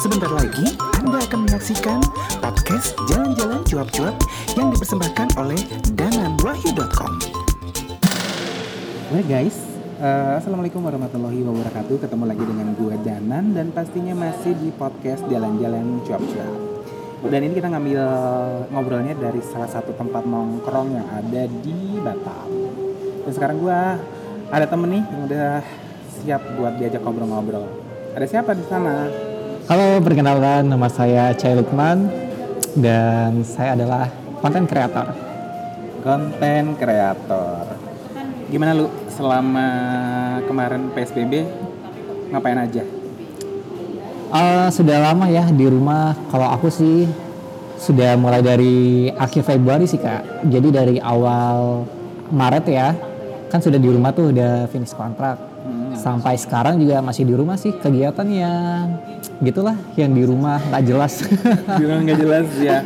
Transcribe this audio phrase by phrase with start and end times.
[0.00, 2.00] Sebentar lagi Anda akan menyaksikan
[2.40, 4.16] podcast Jalan-Jalan Cuap-Cuap
[4.56, 5.60] yang dipersembahkan oleh
[5.92, 7.12] dananwahyu.com.
[9.12, 9.60] Oke guys,
[10.00, 12.00] uh, Assalamualaikum warahmatullahi wabarakatuh.
[12.00, 16.52] Ketemu lagi dengan gue Danan dan pastinya masih di podcast Jalan-Jalan Cuap-Cuap.
[17.28, 18.00] Dan ini kita ngambil
[18.72, 22.48] ngobrolnya dari salah satu tempat nongkrong yang ada di Batam.
[23.28, 23.80] Dan sekarang gue
[24.48, 25.48] ada temen nih yang udah
[26.24, 27.68] siap buat diajak ngobrol-ngobrol.
[28.16, 29.28] Ada siapa di sana?
[29.70, 32.10] Halo, perkenalkan nama saya Cai Lukman
[32.74, 34.10] dan saya adalah
[34.42, 35.14] konten kreator.
[36.02, 37.78] Konten kreator.
[38.50, 39.68] Gimana lu selama
[40.50, 41.46] kemarin PSBB
[42.34, 42.82] ngapain aja?
[44.34, 46.18] Uh, sudah lama ya di rumah.
[46.34, 47.06] Kalau aku sih
[47.78, 50.50] sudah mulai dari akhir Februari sih kak.
[50.50, 51.86] Jadi dari awal
[52.34, 52.98] Maret ya,
[53.46, 55.38] kan sudah di rumah tuh udah finish kontrak.
[55.38, 55.94] Hmm.
[55.94, 58.50] Sampai sekarang juga masih di rumah sih kegiatannya
[59.40, 61.24] gitulah yang di rumah nggak jelas.
[61.80, 62.84] Di rumah nggak jelas ya.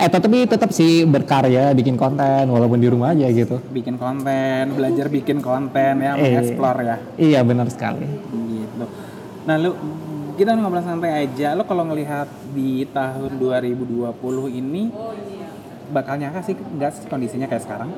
[0.00, 3.60] Eh tapi tetap sih berkarya bikin konten walaupun di rumah aja gitu.
[3.70, 6.96] Bikin konten belajar bikin konten ya eh, mengeksplor ya.
[7.20, 8.08] iya benar sekali.
[8.32, 8.84] Gitu.
[9.46, 9.76] Nah lu
[10.40, 11.52] kita ngobrol santai aja.
[11.52, 14.08] Lo kalau ngelihat di tahun 2020
[14.58, 14.88] ini
[15.92, 16.56] bakal nyangka sih?
[16.56, 17.92] Enggak sih kondisinya kayak sekarang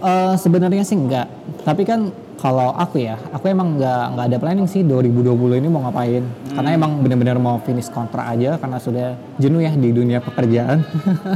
[0.00, 1.28] uh, sebenarnya sih enggak
[1.66, 5.88] tapi kan kalau aku ya, aku emang nggak nggak ada planning sih 2020 ini mau
[5.88, 6.20] ngapain.
[6.20, 6.54] Hmm.
[6.54, 10.84] Karena emang benar-benar mau finish kontrak aja karena sudah jenuh ya di dunia pekerjaan.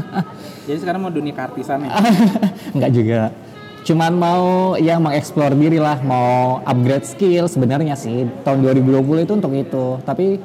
[0.69, 1.91] Jadi sekarang mau dunia kartisan ya?
[2.77, 3.33] nggak juga.
[3.81, 8.29] Cuman mau ya mengeksplor diri lah, mau upgrade skill sebenarnya sih.
[8.45, 9.87] Tahun 2020 itu untuk itu.
[10.05, 10.37] Tapi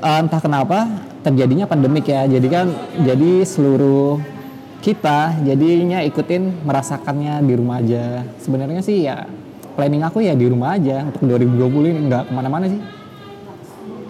[0.00, 0.86] uh, entah kenapa
[1.26, 2.30] terjadinya pandemik ya.
[2.30, 2.70] Jadi kan
[3.02, 4.39] jadi seluruh
[4.80, 8.24] kita jadinya ikutin merasakannya di rumah aja.
[8.40, 9.28] Sebenarnya sih ya
[9.76, 12.80] planning aku ya di rumah aja untuk 2020 ini nggak ke mana-mana sih.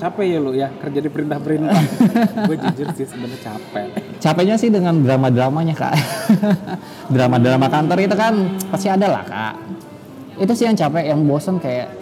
[0.01, 1.77] Capek ya lu ya kerja di perintah-perintah.
[2.49, 3.87] Gue jujur sih sebenarnya capek.
[4.23, 5.95] Capeknya sih dengan drama-dramanya kak.
[7.15, 8.35] Drama-drama kantor itu kan
[8.73, 9.55] pasti ada lah kak.
[10.41, 11.93] Itu sih yang capek yang bosen kayak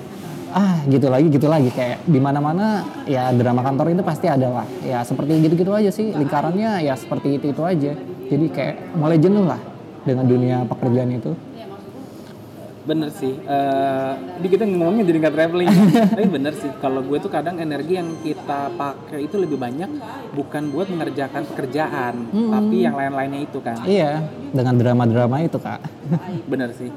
[0.55, 1.75] ah gitu lagi gitu lagi.
[1.75, 4.67] Kayak di mana mana ya drama kantor itu pasti ada lah.
[4.87, 7.99] Ya seperti gitu gitu aja sih lingkarannya ya seperti itu itu aja
[8.29, 9.61] jadi kayak mulai jenuh lah
[10.05, 11.33] dengan dunia pekerjaan itu.
[12.89, 13.37] Bener sih.
[13.45, 15.69] Uh, di kita ngomongnya jadi nggak traveling.
[16.17, 19.93] Tapi bener sih kalau gue tuh kadang energi yang kita pakai itu lebih banyak
[20.33, 22.49] bukan buat mengerjakan pekerjaan hmm.
[22.49, 23.85] tapi yang lain-lainnya itu kan?
[23.85, 24.25] Iya
[24.57, 25.85] dengan drama-drama itu kak.
[26.53, 26.89] Bener sih.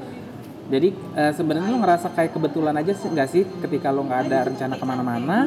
[0.71, 3.43] Jadi uh, sebenarnya lo ngerasa kayak kebetulan aja sih nggak sih?
[3.43, 5.37] Ketika lo nggak ada rencana ke mana-mana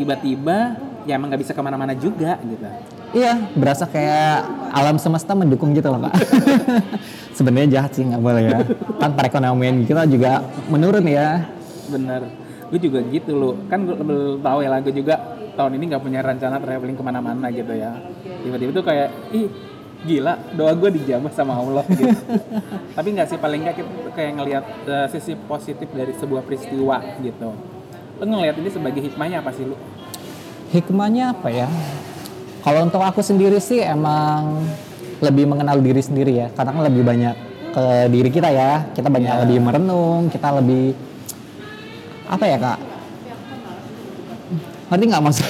[0.00, 2.64] tiba-tiba ya emang nggak bisa ke mana-mana juga gitu
[3.10, 6.14] Iya, berasa kayak alam semesta mendukung gitu loh kak.
[7.36, 8.58] Sebenarnya jahat sih nggak boleh ya.
[9.02, 11.42] Kan perekonomian kita juga menurun ya.
[11.90, 12.30] Bener.
[12.70, 13.54] Gue juga gitu loh.
[13.66, 13.98] Kan gue
[14.38, 15.18] tahu ya lah gue juga
[15.58, 17.98] tahun ini nggak punya rencana traveling ke mana-mana gitu ya.
[18.46, 19.50] Tiba-tiba tuh kayak, ih
[20.00, 22.14] gila doa gue dijamah sama Allah gitu.
[22.96, 27.50] Tapi nggak sih paling nggak kita kayak ngelihat uh, sisi positif dari sebuah peristiwa gitu.
[28.22, 29.74] Lo ngelihat ini sebagai hikmahnya apa sih lu?
[30.70, 31.66] Hikmahnya apa ya?
[32.60, 34.60] Kalau untuk aku sendiri sih emang
[35.20, 37.34] lebih mengenal diri sendiri ya, karena kan lebih banyak
[37.72, 38.84] ke diri kita ya.
[38.92, 39.42] Kita banyak yeah.
[39.44, 40.92] lebih merenung, kita lebih
[42.28, 42.78] apa ya kak?
[44.90, 45.46] Ngerti nggak maksud?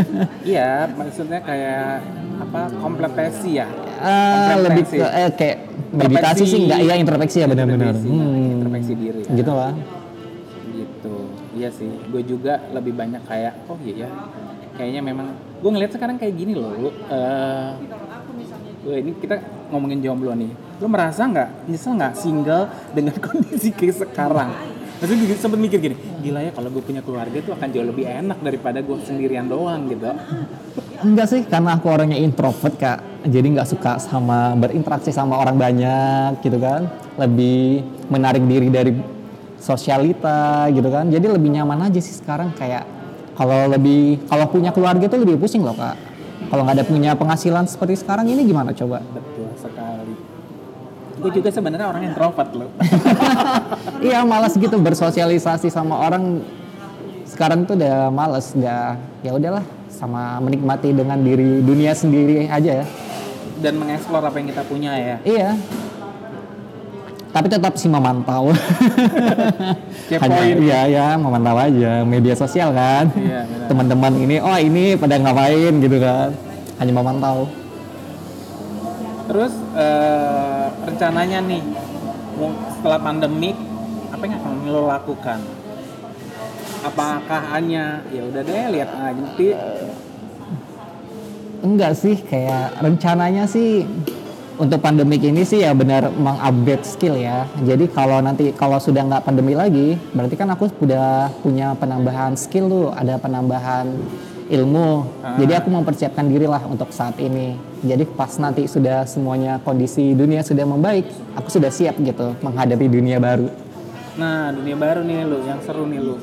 [0.54, 2.04] iya, maksudnya kayak
[2.38, 3.66] apa kompetensi ya?
[4.04, 5.56] Uh, lebih ke eh, kayak
[5.94, 7.96] meditasi sih nggak ya introspeksi ya benar-benar.
[7.96, 8.60] Hmm.
[8.60, 9.22] Introspeksi diri.
[9.26, 9.32] Ya.
[9.42, 9.72] Gitu lah.
[10.74, 11.16] Gitu,
[11.56, 11.90] iya sih.
[12.12, 14.10] Gue juga lebih banyak kayak oh iya ya
[14.74, 15.26] kayaknya memang
[15.62, 17.72] gue ngeliat sekarang kayak gini loh lu uh,
[18.84, 19.40] ini kita
[19.72, 20.50] ngomongin jomblo nih
[20.82, 24.50] lu merasa nggak nyesel nggak single dengan kondisi kayak sekarang
[24.94, 28.06] Maksudnya gue sempet mikir gini, gila ya kalau gue punya keluarga tuh akan jauh lebih
[28.06, 30.06] enak daripada gue sendirian doang gitu.
[31.02, 36.40] Enggak sih, karena aku orangnya introvert kak, jadi nggak suka sama berinteraksi sama orang banyak
[36.40, 36.88] gitu kan.
[37.20, 38.96] Lebih menarik diri dari
[39.58, 43.03] sosialita gitu kan, jadi lebih nyaman aja sih sekarang kayak
[43.34, 45.98] kalau lebih kalau punya keluarga itu lebih pusing loh kak.
[46.50, 49.02] Kalau nggak ada punya penghasilan seperti sekarang ini gimana coba?
[49.10, 50.14] Betul sekali.
[51.18, 52.70] Gue juga sebenarnya orang introvert loh.
[54.06, 56.42] iya malas gitu bersosialisasi sama orang.
[57.24, 58.94] Sekarang tuh udah males, udah
[59.26, 62.86] ya udahlah sama menikmati dengan diri dunia sendiri aja ya.
[63.58, 65.16] Dan mengeksplor apa yang kita punya ya.
[65.26, 65.58] Iya
[67.34, 68.54] tapi tetap sih memantau
[70.22, 73.10] hanya iya ya memantau aja media sosial kan.
[73.18, 75.82] Iya, teman-teman ini oh ini pada ngapain?
[75.82, 76.30] gitu kan.
[76.78, 77.50] Hanya memantau
[79.24, 81.62] terus uh, rencananya nih
[82.76, 83.56] setelah pandemik
[84.12, 85.40] apa yang akan lo lakukan?
[86.84, 89.48] Apakah hanya ya udah deh lihat aja nanti
[91.64, 93.88] Enggak sih, kayak rencananya sih
[94.54, 97.46] untuk pandemik ini sih ya benar mengupgrade skill ya.
[97.62, 102.70] Jadi kalau nanti kalau sudah nggak pandemi lagi, berarti kan aku sudah punya penambahan skill
[102.70, 103.90] tuh, ada penambahan
[104.50, 105.08] ilmu.
[105.24, 105.36] Ah.
[105.40, 107.56] Jadi aku mempersiapkan diri lah untuk saat ini.
[107.82, 113.18] Jadi pas nanti sudah semuanya kondisi dunia sudah membaik, aku sudah siap gitu menghadapi dunia
[113.18, 113.48] baru.
[114.14, 116.16] Nah, dunia baru nih lu, yang seru nih lu.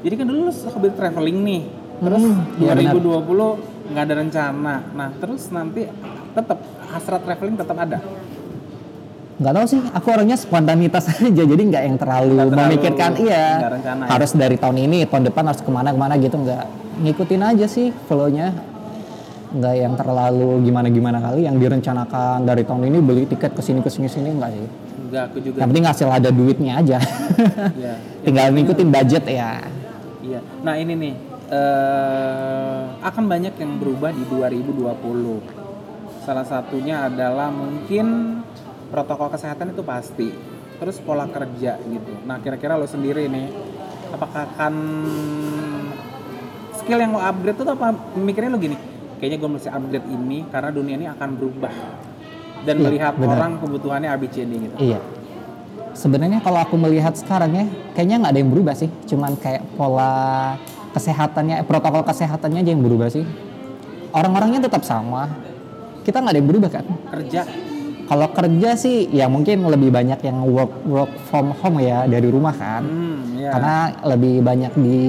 [0.00, 1.62] Jadi kan dulu lu hobi traveling nih.
[1.96, 4.76] Terus Hmm, iya 2020 nggak ada rencana.
[4.92, 5.88] Nah, terus nanti
[6.36, 6.58] tetap
[6.96, 7.98] hasrat traveling tetap ada.
[9.36, 13.44] nggak tahu sih aku orangnya spontanitas aja jadi nggak yang terlalu, Nggak terlalu- memikirkan iya
[13.68, 14.08] rencana ya?
[14.10, 16.64] harus dari tahun ini tahun depan harus ke mana ke mana gitu nggak
[16.98, 18.56] ngikutin aja sih flownya
[19.48, 23.78] nggak yang terlalu gimana gimana kali yang direncanakan dari tahun ini beli tiket ke sini
[23.78, 24.68] ke sini sini nggak sih
[24.98, 25.56] Enggak, aku juga.
[25.60, 26.98] yang penting hasil ada duitnya aja
[27.78, 27.94] Iya.
[28.22, 29.60] tinggal ngikutin budget ya
[30.18, 30.40] Iya.
[30.58, 31.14] Nah, ini nih
[31.46, 35.55] eh akan banyak yang berubah di 2020.
[36.26, 38.38] Salah satunya adalah mungkin
[38.90, 40.28] protokol kesehatan itu pasti.
[40.76, 42.12] Terus pola kerja gitu.
[42.26, 43.46] Nah, kira-kira lo sendiri nih
[44.10, 44.74] apakah akan
[46.76, 48.76] skill yang lo upgrade itu apa mikirnya lo gini?
[49.16, 51.74] Kayaknya gue mesti upgrade ini karena dunia ini akan berubah.
[52.66, 53.38] Dan Iya, melihat benar.
[53.38, 54.74] orang kebutuhannya ABCD gitu.
[54.82, 54.98] iya
[55.94, 57.64] sebenarnya kalau aku melihat sekarang ya
[57.94, 60.52] kayaknya nggak ada yang berubah sih cuman kayak pola
[60.92, 63.24] kesehatannya protokol kesehatannya aja yang berubah sih
[64.12, 65.30] orang-orangnya tetap sama
[66.06, 67.42] kita nggak ada yang berubah kan Kerja
[68.06, 72.54] Kalau kerja sih ya mungkin lebih banyak yang work work from home ya dari rumah
[72.54, 72.86] kan.
[72.86, 73.50] hmm, ya.
[73.50, 73.76] Karena
[74.06, 75.00] lebih banyak di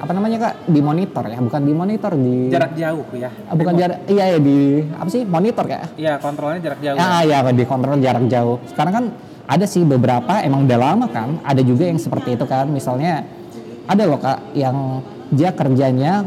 [0.00, 0.54] apa namanya Kak?
[0.64, 3.28] Di monitor ya, bukan di monitor di jarak jauh ya.
[3.44, 5.28] Ah, bukan jarak iya ya di apa sih?
[5.28, 6.00] Monitor Kak.
[6.00, 6.96] Iya, kontrolnya jarak jauh.
[6.96, 8.56] Ah ya dikontrol jarak jauh.
[8.64, 9.04] Sekarang kan
[9.44, 12.64] ada sih beberapa emang udah lama kan, ada juga yang seperti itu kan.
[12.72, 13.28] Misalnya
[13.84, 16.24] ada loh Kak yang dia kerjanya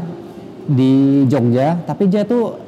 [0.66, 2.65] di Jogja, tapi dia tuh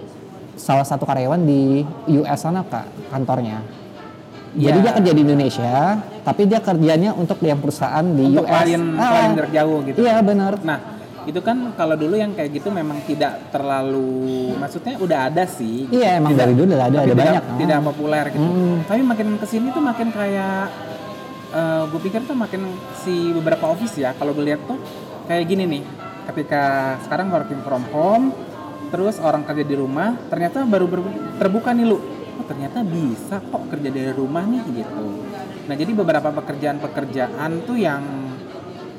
[0.59, 3.63] salah satu karyawan di US sana Kak kantornya.
[4.51, 4.83] Jadi Ya.
[4.83, 5.75] dia kerja di Indonesia,
[6.21, 8.59] tapi dia kerjanya untuk yang perusahaan di Untuk US.
[8.59, 9.97] klien, Ah, klien jarak jauh gitu.
[10.01, 10.53] Iya benar.
[10.65, 10.79] Nah,
[11.23, 15.87] itu kan kalau dulu yang kayak gitu memang tidak terlalu, maksudnya udah ada sih.
[15.89, 17.43] Iya emang Tidak- dari dulu udah ada, ada tidak, banyak.
[17.61, 18.41] Tidak populer gitu.
[18.43, 18.77] Hmm.
[18.83, 20.65] Tapi makin ke sini tuh makin kayak,
[21.87, 22.61] gue pikir tuh makin
[22.99, 24.81] si beberapa office ya, kalau gue lihat tuh
[25.25, 25.83] kayak gini nih.
[26.27, 26.65] Ketika
[27.05, 28.33] sekarang working from home,
[28.89, 30.89] terus orang kerja di rumah, ternyata baru
[31.37, 31.99] terbuka nih lu.
[32.39, 35.07] Oh ternyata bisa kok kerja dari rumah nih gitu.
[35.69, 38.03] Nah jadi beberapa pekerjaan-pekerjaan tuh yang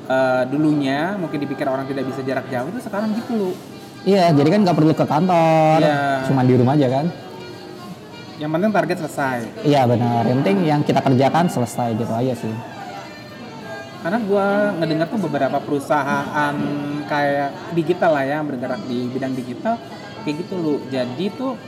[0.06, 3.52] eh, dulunya mungkin dipikir orang tidak bisa jarak jauh itu sekarang gitu lu.
[4.00, 6.24] Iya, jadi kan nggak perlu ke kantor, Iya.
[6.24, 7.06] cuma di rumah aja kan.
[8.40, 9.38] Yang penting target selesai.
[9.68, 10.24] Iya benar.
[10.24, 12.54] Yang penting yang kita kerjakan selesai gitu aja sih.
[14.00, 16.56] Karena gua ngedengar tuh beberapa perusahaan
[17.10, 19.74] kayak digital lah ya bergerak di bidang digital
[20.22, 20.74] kayak gitu lu.
[20.86, 21.58] Jadi tuh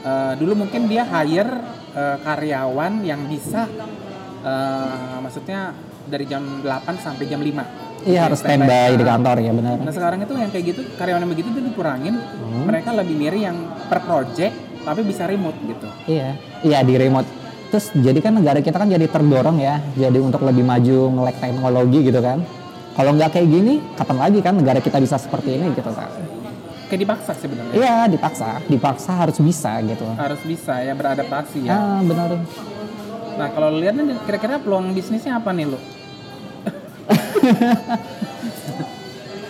[0.00, 1.52] eh, dulu mungkin dia hire
[1.92, 3.68] eh, karyawan yang bisa
[4.40, 5.76] eh, maksudnya
[6.08, 8.08] dari jam 8 sampai jam 5.
[8.08, 9.76] Iya harus standby di kantor ya benar.
[9.78, 12.16] Nah sekarang itu yang kayak gitu karyawan yang begitu tuh dikurangin.
[12.66, 15.86] Mereka lebih milih yang per project tapi bisa remote gitu.
[16.10, 16.34] Iya,
[16.66, 17.28] iya di remote.
[17.70, 21.98] Terus jadi kan negara kita kan jadi terdorong ya, jadi untuk lebih maju melek teknologi
[22.04, 22.42] gitu kan.
[22.92, 26.12] Kalau nggak kayak gini, kapan lagi kan negara kita bisa seperti ini gitu kan?
[26.92, 27.72] Kayak dipaksa sebenarnya.
[27.72, 30.04] Iya dipaksa, dipaksa harus bisa gitu.
[30.12, 31.72] Harus bisa ya beradaptasi ya.
[31.72, 32.36] Ah benar.
[33.40, 35.80] Nah kalau lihat nih kira-kira peluang bisnisnya apa nih lu?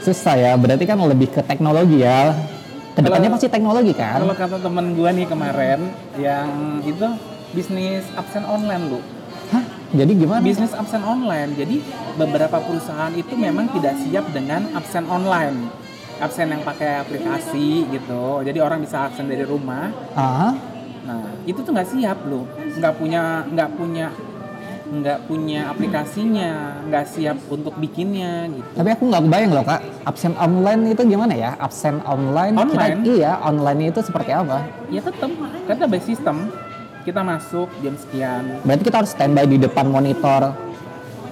[0.07, 2.35] Susah ya, berarti kan lebih ke teknologi ya.
[2.95, 4.23] Ke depannya pasti teknologi kan?
[4.23, 5.81] Kalau kata temen gua nih kemarin
[6.19, 7.07] yang itu
[7.55, 9.01] bisnis absen online lu.
[9.93, 10.41] Jadi gimana?
[10.41, 11.53] Bisnis absen online.
[11.53, 11.77] Jadi
[12.17, 15.69] beberapa perusahaan itu memang tidak siap dengan absen online.
[16.17, 18.41] Absen yang pakai aplikasi gitu.
[18.41, 19.93] Jadi orang bisa absen dari rumah.
[20.13, 20.53] Ah,
[21.03, 22.47] Nah, itu tuh nggak siap lu.
[22.79, 24.07] Nggak punya nggak punya
[24.93, 28.69] nggak punya aplikasinya, nggak siap untuk bikinnya gitu.
[28.77, 31.57] tapi aku nggak kebayang loh kak, absen online itu gimana ya?
[31.57, 32.53] Absen online?
[32.53, 32.99] kita- Online?
[33.03, 34.69] iya, online itu seperti apa?
[34.93, 35.33] Ya tetap,
[35.65, 36.53] karena by sistem
[37.03, 40.55] kita masuk jam sekian, Berarti kita harus standby di depan monitor.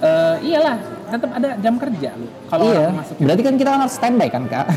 [0.01, 0.77] Eh, iyalah,
[1.13, 2.27] tetap ada jam kerja lu.
[2.49, 2.89] Kalau iya.
[2.89, 4.67] masuk Berarti kan kita harus standby kan kak?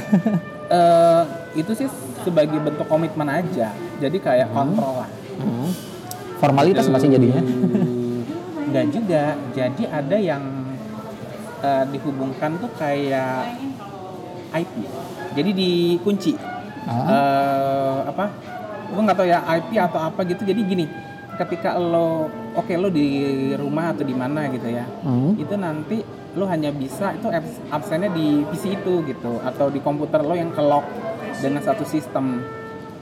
[0.65, 1.23] Eh,
[1.61, 1.85] itu sih
[2.25, 3.69] sebagai bentuk komitmen aja.
[4.01, 5.11] Jadi kayak kontrol lah.
[5.37, 5.69] Hmm.
[6.41, 7.45] Formalitas pasti jadinya.
[8.73, 9.37] Enggak juga.
[9.53, 10.41] Jadi ada yang
[11.61, 13.61] eh, dihubungkan tuh kayak
[14.57, 14.75] IP.
[15.37, 16.33] Jadi dikunci.
[16.89, 17.13] Ah.
[17.13, 18.25] Eh, apa?
[18.87, 20.43] Gue nggak tahu ya IP atau apa gitu.
[20.43, 20.85] Jadi gini,
[21.35, 23.09] ketika lo oke lo di
[23.55, 24.85] rumah atau di mana gitu ya.
[25.01, 25.35] Hmm.
[25.35, 25.99] itu nanti
[26.33, 30.51] lo hanya bisa itu abs- absennya di PC itu gitu atau di komputer lo yang
[30.51, 30.83] kelok
[31.37, 32.43] dengan satu sistem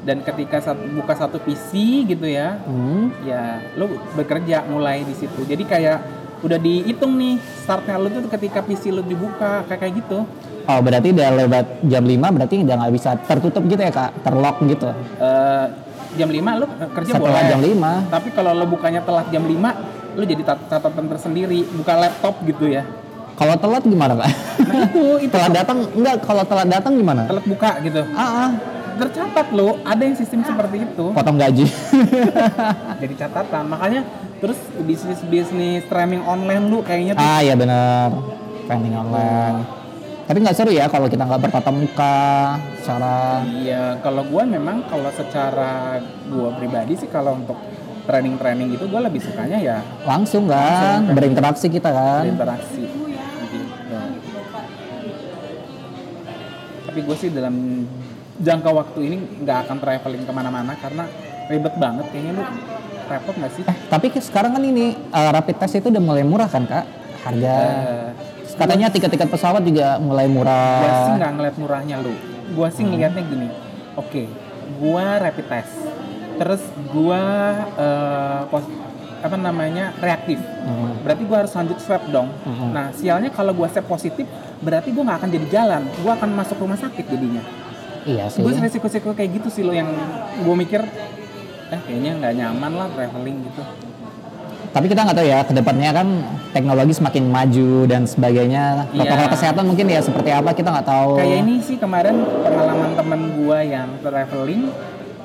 [0.02, 1.72] dan ketika sat- buka satu PC
[2.06, 3.08] gitu ya Hmm.
[3.22, 5.98] ya lo bekerja mulai di situ jadi kayak
[6.40, 10.28] udah dihitung nih startnya lo tuh ketika PC lo dibuka kayak kayak gitu
[10.64, 14.62] Oh berarti udah lewat jam 5 berarti udah nggak bisa tertutup gitu ya kak, terlock
[14.62, 14.88] gitu.
[15.18, 15.66] Eh,
[16.12, 17.60] jam 5 lo kerja Setelah boleh jam
[18.04, 19.56] 5 tapi kalau lo bukanya telat jam 5
[20.12, 22.84] lo jadi cat- catatan tersendiri buka laptop gitu ya
[23.32, 24.28] Kalau telat gimana kak?
[24.60, 26.20] nah itu itu telat datang enggak?
[26.20, 27.24] Kalau telat datang gimana?
[27.24, 28.50] telat buka gitu Ah, ah,
[28.92, 31.64] tercatat lo ada yang sistem seperti itu potong gaji.
[33.02, 34.00] jadi catatan makanya
[34.38, 38.12] terus bisnis bisnis streaming online lu kayaknya tuh ah ya benar,
[38.66, 39.64] training online.
[40.22, 42.16] Tapi nggak seru ya kalau kita nggak bertatap muka
[42.78, 47.58] secara iya kalau gua memang kalau secara gua pribadi sih kalau untuk
[48.02, 51.14] training training gitu gua lebih sukanya ya langsung kan, Langsung.
[51.14, 52.22] berinteraksi kita kan.
[52.24, 53.98] berinteraksi gitu
[56.82, 57.88] tapi gue sih dalam
[58.36, 61.08] jangka waktu ini nggak akan traveling ke mana-mana karena
[61.48, 62.44] ribet banget kayaknya lu
[63.08, 66.48] repot nggak sih Eh, tapi sekarang kan ini eh, rapid test itu udah mulai murah
[66.48, 66.84] kan kak?
[67.22, 68.06] Harga Eh,
[68.54, 71.16] katanya tiket-tiket pesawat juga mulai gua sih murah.
[71.16, 72.14] nggak ngeliat murahnya lu.
[72.52, 73.48] Gua sih ngeliatnya gini.
[73.94, 74.28] Oke
[74.78, 75.74] gua rapid test.
[76.36, 77.22] Terus gua
[78.48, 78.72] pos-
[79.22, 80.42] apa namanya reaktif.
[80.62, 80.98] Hmm.
[81.02, 82.28] berarti gua harus lanjut swab dong.
[82.42, 82.68] Mhm.
[82.70, 84.26] nah sialnya kalau gua swab positif
[84.58, 85.82] berarti gua nggak akan jadi jalan.
[86.02, 87.42] Gua akan masuk rumah sakit jadinya.
[88.02, 88.42] Iya sih.
[88.42, 89.86] gue resiko-resiko kayak gitu sih lo yang
[90.42, 90.82] gue mikir
[91.70, 93.62] eh kayaknya nggak nyaman lah traveling gitu
[94.72, 96.06] Tapi kita nggak tahu ya, ke depannya kan
[96.50, 98.88] teknologi semakin maju dan sebagainya.
[98.88, 99.04] Iya.
[99.04, 101.10] Protokol kesehatan mungkin ya seperti apa kita nggak tahu.
[101.14, 104.72] kayak ini sih kemarin pengalaman temen gue yang traveling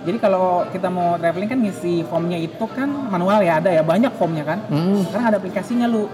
[0.04, 4.12] jadi kalau kita mau traveling kan ngisi formnya itu kan manual ya ada ya banyak
[4.16, 5.04] formnya kan Hmm.
[5.04, 6.08] sekarang ada aplikasinya lu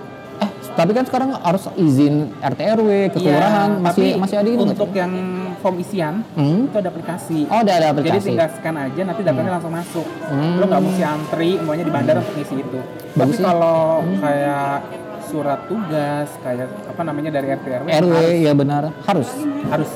[0.73, 4.63] tapi kan sekarang harus izin RT RW, ke kelurahan, Iya, masih tapi masih ada gitu
[4.65, 4.97] untuk sih?
[4.97, 5.13] yang
[5.55, 6.65] form isian Hmm?
[6.65, 8.27] itu ada aplikasi Oh, ada jadi aplikasi.
[8.27, 10.53] tinggal scan aja nanti datanya langsung masuk Hmm.
[10.55, 13.37] lo nggak mesti antri semuanya di bandara untuk ngisi itu Bagus tapi sih.
[13.37, 13.47] Hmm.
[13.47, 13.79] kalau
[14.19, 14.75] kayak
[15.23, 19.29] surat tugas kayak apa namanya dari RT RW RW harus, ya benar harus.
[19.67, 19.91] harus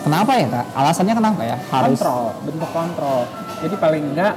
[0.00, 0.66] Kenapa ya kak?
[0.74, 1.56] Alasannya kenapa ya?
[1.64, 1.96] Harus.
[1.96, 3.20] kontrol bentuk kontrol
[3.58, 4.34] jadi paling enggak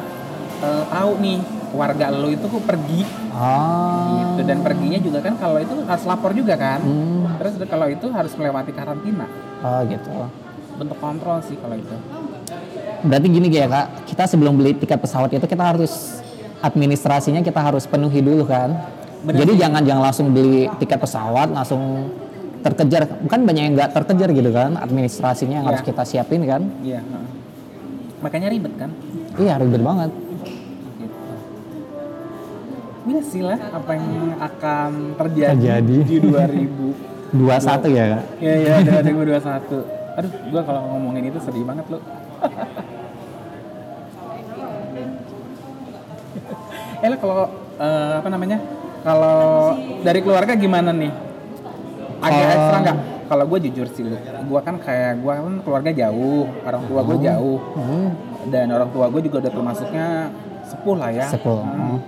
[0.59, 1.37] eh, tahu nih
[1.69, 4.33] warga lo itu kok pergi Ah.
[4.33, 7.37] gitu dan perginya juga kan kalau itu harus lapor juga kan Hmm.
[7.37, 9.27] terus kalau itu harus melewati karantina
[9.59, 10.09] Oh gitu.
[10.75, 11.95] bentuk kontrol sih kalau itu
[12.97, 16.17] Berarti gini ya kak, kita sebelum beli tiket pesawat itu kita harus
[16.59, 18.73] administrasinya kita harus penuhi dulu kan.
[19.21, 22.09] Bener Jadi jangan jangan langsung beli tiket pesawat langsung
[22.59, 23.05] terkejar.
[23.21, 25.71] Bukan banyak yang nggak terkejar gitu kan, administrasinya yang Iya.
[25.71, 26.65] harus kita siapin kan.
[26.81, 27.05] iya
[28.17, 28.89] makanya ribet kan
[29.37, 30.09] Iya ribet banget.
[33.07, 35.97] Lah apa yang akan terjadi, Terjadi.
[36.03, 36.93] di 2000
[37.29, 38.23] Dua satu ya kak.
[38.39, 39.39] ya ya 2021
[40.17, 41.99] aduh gua kalau ngomongin itu sedih banget lo
[46.97, 47.45] eh lo kalau
[47.77, 48.57] eh, apa namanya?
[48.99, 49.71] Kalau
[50.01, 51.11] dari keluarga gimana nih?
[52.17, 52.97] Agak Kalau- ekstra nggak?
[53.27, 57.59] Kalau gue jujur sih gue kan kayak gue kan keluarga jauh orang tua gue jauh.
[57.73, 58.09] Hmm.
[58.47, 60.07] dan orang tua gue juga udah termasuknya
[60.63, 61.27] sepuh lah ya.
[61.27, 61.99] Sepuh, Hmm.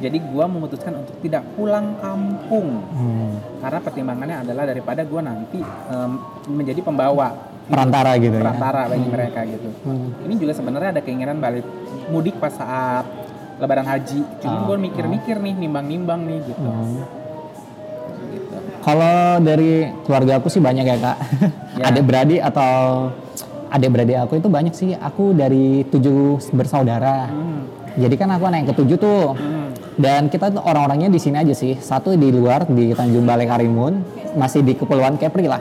[0.00, 0.02] Hmm.
[0.02, 3.36] jadi gue memutuskan untuk tidak pulang kampung Hmm.
[3.60, 6.12] karena pertimbangannya adalah daripada gue nanti em,
[6.48, 8.42] menjadi pembawa Perantara gitu ya.
[8.42, 10.08] perantara bagi mereka gitu Hmm.
[10.24, 11.62] ini juga sebenarnya ada keinginan balik
[12.08, 13.04] mudik pas saat
[13.56, 17.04] lebaran haji cuma Ah, gue mikir-mikir nih nimbang-nimbang nih gitu Hmm.
[18.26, 21.16] gitu Kalau dari keluarga aku sih banyak ya kak.
[21.76, 21.84] Ya.
[21.86, 23.08] Adik beradik atau
[23.68, 24.90] adik beradik aku itu banyak sih.
[24.94, 27.28] Aku dari tujuh bersaudara.
[27.28, 29.36] Hmm, Jadi kan aku anak yang ketujuh tuh.
[29.36, 29.59] hmm,
[30.00, 31.76] Dan kita tuh orang-orangnya di sini aja sih.
[31.76, 34.00] Satu di luar di Tanjung Balai Karimun,
[34.32, 35.60] masih di Kepulauan Kepri lah.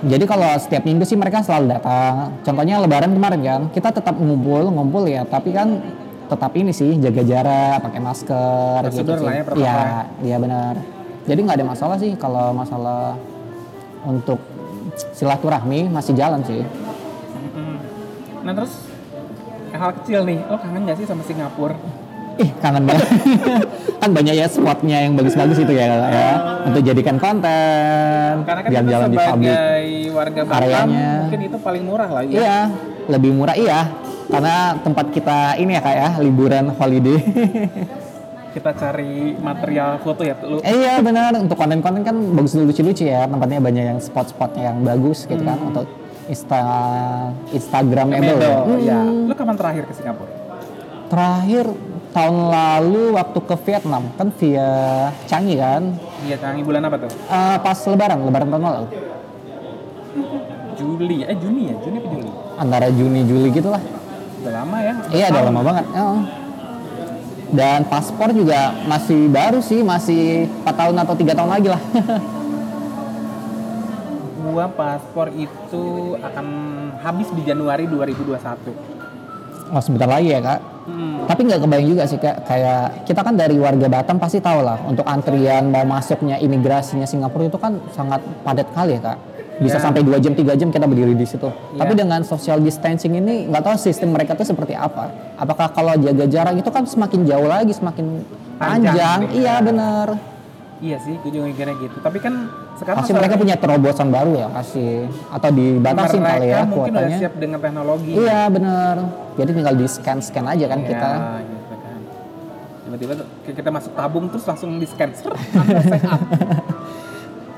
[0.00, 2.40] Jadi kalau setiap minggu sih mereka selalu datang.
[2.40, 5.28] Contohnya Lebaran kemarin kan, kita tetap ngumpul, ngumpul ya.
[5.28, 5.76] Tapi kan
[6.24, 8.80] tetap ini sih jaga jarak, pakai masker.
[8.88, 9.26] Prosedur sih.
[9.28, 10.00] lah ya, protokol Iya, ya.
[10.24, 10.74] iya benar.
[11.28, 13.20] Jadi nggak ada masalah sih kalau masalah
[14.08, 14.40] untuk
[15.12, 16.64] silaturahmi masih jalan sih.
[18.40, 18.72] nah terus
[19.76, 21.76] hal kecil nih lo kangen gak sih sama Singapura
[22.38, 23.08] Ih kangen banget.
[24.00, 26.30] kan banyak ya spotnya yang bagus-bagus itu ya, ya.
[26.64, 29.56] Untuk jadikan konten, karena kan jalan-jalan di publik.
[30.10, 31.10] warga Batam Areanya.
[31.22, 32.58] mungkin itu paling murah lah ya Iya,
[33.08, 33.80] lebih murah iya.
[34.30, 37.18] Karena tempat kita ini ya kak ya, liburan holiday.
[38.50, 43.26] kita cari material foto ya lu eh, iya benar, untuk konten-konten kan bagus lucu-lucu ya.
[43.26, 45.58] Tempatnya banyak yang spot-spotnya yang bagus gitu kan.
[45.60, 45.86] Untuk
[46.26, 46.62] Insta
[47.50, 48.22] Instagramable.
[48.22, 48.80] Medo, Hmm.
[48.80, 49.00] ya.
[49.02, 50.30] Lu kapan terakhir ke Singapura?
[51.10, 51.66] Terakhir
[52.10, 54.70] tahun lalu waktu ke Vietnam kan via
[55.30, 55.94] Changi kan.
[56.26, 57.10] Iya, tangi bulan apa tuh?
[57.10, 58.88] Eh, pas lebaran, lebaran tahun lalu.
[60.80, 61.74] Juli, eh Juni ya?
[61.78, 62.30] Juni apa Juli?
[62.58, 63.82] Antara Juni Juli gitu lah.
[64.40, 64.94] Udah lama ya?
[65.12, 65.84] Iya, udah lama banget.
[65.92, 66.20] Heeh.
[67.50, 71.82] Dan paspor juga masih baru sih, masih 4 tahun atau tiga tahun lagi lah.
[74.50, 76.46] Gua paspor itu akan
[77.02, 79.70] habis di Januari 2021.
[79.70, 80.69] oh sebentar lagi ya kak.
[80.80, 81.28] Hmm.
[81.28, 84.80] Tapi nggak kebayang juga sih kak, kayak kita kan dari warga Batam pasti tahu lah
[84.84, 89.18] untuk antrian mau masuknya imigrasinya Singapura itu kan sangat padat kali ya kak.
[89.60, 89.84] Bisa Ya.
[89.84, 91.52] sampai dua jam tiga jam kita berdiri di situ.
[91.76, 91.84] Ya.
[91.84, 95.12] Tapi dengan social distancing ini nggak tahu sistem mereka tuh seperti apa.
[95.36, 98.24] Apakah kalau jaga jarak itu kan semakin jauh lagi, semakin
[98.56, 99.20] Panjang, panjang?
[99.36, 99.40] iya.
[99.40, 100.06] Iya bener.
[100.80, 102.00] Iya sih, gue juga mikirnya gitu.
[102.00, 102.48] Tapi kan
[102.80, 107.04] sekarang Pasti mereka punya terobosan baru ya pasti atau dibatasin kali ya mereka mungkin udah
[107.04, 107.18] kuotanya.
[107.20, 108.12] siap dengan teknologi.
[108.16, 108.96] Iya bener.
[109.36, 111.10] Jadi tinggal di scan scan aja kan Ya, kita.
[111.44, 112.00] gitu kan.
[112.80, 113.12] Tiba-tiba
[113.44, 115.12] kita masuk tabung terus langsung di scan.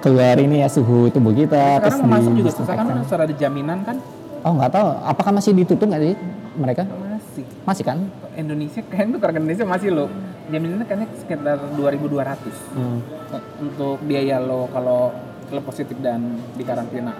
[0.02, 1.78] Keluar ini ya suhu tubuh kita.
[1.78, 4.02] terus Sekarang masuk juga susah kan harus ada jaminan kan?
[4.42, 4.98] Oh nggak tahu.
[5.06, 6.18] Apakah masih ditutup nggak sih
[6.58, 6.82] mereka?
[6.90, 7.46] Masih.
[7.62, 8.02] Masih kan?
[8.34, 10.10] Indonesia kayaknya tuh Indonesia masih lo.
[10.48, 12.98] Jaminannya kayaknya sekitar 2.200 Hmm.
[13.60, 15.14] untuk biaya lo kalau
[15.48, 17.12] lo positif dan di karantina.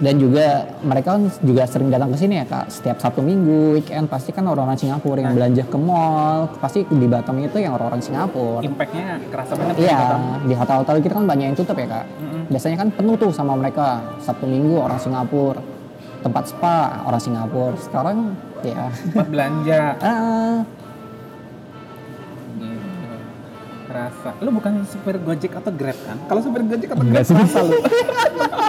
[0.00, 2.72] Dan juga mereka kan juga sering datang ke sini ya kak.
[2.72, 5.28] Setiap Sabtu Minggu, weekend pasti kan orang-orang Singapura Nah.
[5.28, 6.48] yang belanja ke mall.
[6.56, 8.64] Pasti di Batam itu yang orang-orang Singapura.
[8.64, 10.00] Impactnya kerasa banget Iya,
[10.40, 12.06] di hotel-hotel kita kan banyak yang tutup ya kak.
[12.16, 12.42] Mm-mm.
[12.48, 14.00] Biasanya kan penuh tuh sama mereka.
[14.18, 15.60] Sabtu Minggu orang Singapura.
[16.20, 17.76] Tempat spa orang Singapura.
[17.76, 18.16] Sekarang
[18.62, 18.88] ya.
[18.88, 19.80] Tempat belanja.
[20.00, 20.58] ah,
[23.90, 24.30] Kerasa.
[24.38, 26.14] Lu bukan supir Gojek atau Grab kan?
[26.24, 27.34] Kalau supir Gojek atau Enggak Grab sih.
[27.34, 27.74] kerasa lu.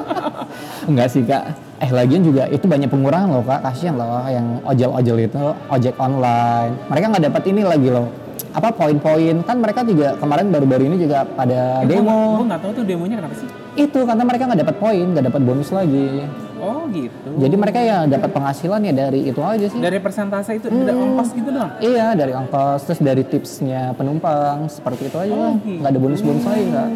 [0.90, 1.44] enggak sih kak.
[1.78, 3.62] Eh lagian juga itu banyak pengurangan loh kak.
[3.62, 6.74] Kasian loh yang ojol-ojol itu ojek online.
[6.90, 8.10] Mereka nggak dapat ini lagi loh.
[8.52, 12.42] Apa poin-poin kan mereka juga kemarin baru-baru ini juga pada Gue demo.
[12.44, 13.48] nggak tahu tuh demonya kenapa sih?
[13.78, 16.26] Itu karena mereka nggak dapat poin, nggak dapat bonus lagi.
[16.62, 17.30] Oh gitu.
[17.42, 19.80] Jadi mereka ya dapat penghasilan ya dari itu aja sih.
[19.82, 21.72] dari persentase itu udah ongkos gitu doang.
[21.82, 25.34] Iya dari ongkos terus dari tipsnya penumpang seperti itu aja.
[25.34, 25.82] Oh, gitu.
[25.82, 26.90] nggak ada bonus-bonus lagi nggak.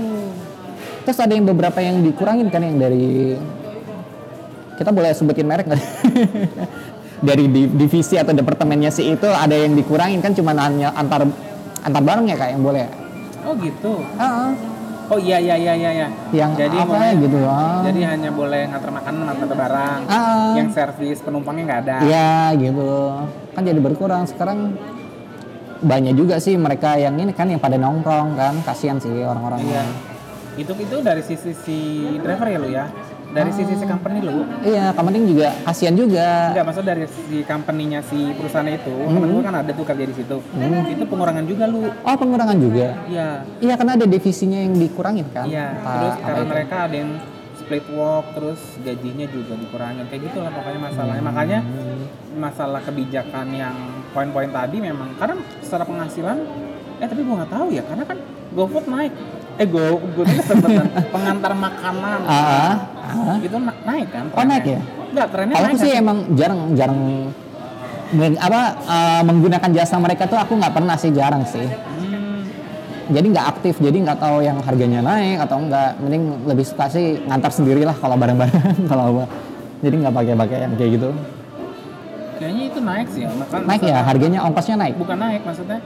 [1.09, 3.33] Terus ada yang beberapa yang dikurangin kan yang dari
[4.77, 5.81] kita boleh sebutin merek nggak?
[7.29, 11.25] dari di- divisi atau departemennya si itu ada yang dikurangin kan cuma hanya antar
[11.81, 12.85] antar barang ya kak yang boleh.
[13.45, 14.01] Oh gitu.
[14.21, 14.74] Ah, ah.
[15.05, 15.91] Oh iya iya iya iya.
[15.93, 16.07] iya.
[16.33, 17.81] Yang jadi apa pokoknya- gitu ah.
[17.83, 19.99] Jadi hanya boleh ngantar makanan ngantar barang.
[20.07, 20.53] Ah.
[20.55, 21.97] Yang servis penumpangnya nggak ada.
[22.01, 22.91] Iya gitu.
[23.53, 24.73] Kan jadi berkurang sekarang
[25.77, 29.83] banyak juga sih mereka yang ini kan yang pada nongkrong kan kasihan sih orang-orang Iya.
[30.55, 31.77] Itu itu dari sisi si
[32.17, 32.85] driver ya lu ya.
[33.35, 34.47] Dari sisi si company lu.
[34.63, 36.55] Iya, company juga kasihan juga.
[36.55, 40.15] Enggak, maksud dari si company-nya si perusahaan itu, temen gue kan ada tuh kerja di
[40.15, 40.37] situ.
[40.87, 41.83] Itu pengurangan juga lu.
[41.83, 42.95] Oh, pengurangan juga.
[43.11, 43.43] Iya.
[43.59, 45.51] Iya, karena ada divisinya yang dikurangin kan.
[45.51, 45.75] Iya.
[45.75, 46.51] Terus karena itu.
[46.55, 47.11] mereka ada yang
[47.59, 50.07] split work, terus gajinya juga dikurangin.
[50.07, 51.23] Kayak gitulah pokoknya masalahnya.
[51.27, 51.59] Makanya
[52.39, 53.75] masalah kebijakan yang
[54.15, 56.39] poin-poin tadi memang karena secara penghasilan
[57.03, 58.15] eh tapi gua nggak tahu ya karena kan
[58.55, 59.11] GoFood naik
[59.55, 60.71] eh Go GoFood sebutan
[61.09, 63.37] pengantar makanan Ah, ah.
[63.39, 64.79] itu na- naik kan Oh, naik ya?
[65.07, 66.01] Enggak, trennya Kalau aku sih kan?
[66.01, 66.99] emang jarang jarang
[68.11, 71.63] men- apa eh, menggunakan jasa mereka tuh aku nggak pernah sih jarang sih.
[71.63, 72.43] Hmm,
[73.07, 75.95] Jadi nggak aktif, jadi nggak tahu yang harganya naik atau enggak.
[75.99, 78.59] Mending lebih suka sih ngantar sendirilah kalau barang-barang
[78.91, 79.23] kalau apa.
[79.79, 81.09] Jadi nggak pakai-pakai yang kayak gitu.
[82.35, 84.95] kayaknya itu naik sih Maka- Naik ya, harganya ongkosnya naik.
[84.97, 85.79] bukan naik maksudnya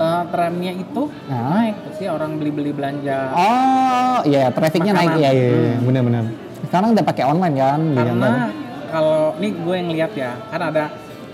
[0.00, 5.22] eh, trennya itu naik ya orang beli-beli belanja Oh, iya, trafficnya naik Makanan.
[5.22, 5.48] iya, iya.
[5.70, 5.84] Hmm.
[5.84, 6.24] benar-benar.
[6.62, 8.32] Sekarang udah pakai online kan, karena
[8.88, 10.84] kalau ini gue yang lihat ya kan ada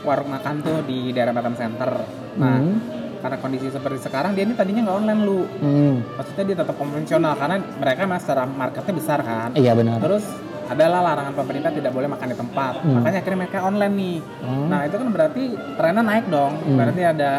[0.02, 1.90] warung makan tuh di daerah Batam Center
[2.36, 2.78] nah Hmm.
[3.18, 7.32] karena kondisi seperti sekarang dia ini tadinya nggak online lu Hmm, maksudnya dia tetap konvensional
[7.34, 9.98] karena mereka memang secara marketnya besar kan iya benar.
[9.98, 10.22] terus
[10.66, 12.94] adalah larangan pemerintah tidak boleh makan di tempat Hmm.
[12.94, 14.66] makanya akhirnya mereka online nih Hmm.
[14.68, 15.42] nah itu kan berarti
[15.74, 16.76] trennya naik dong Hmm.
[16.76, 17.30] berarti ada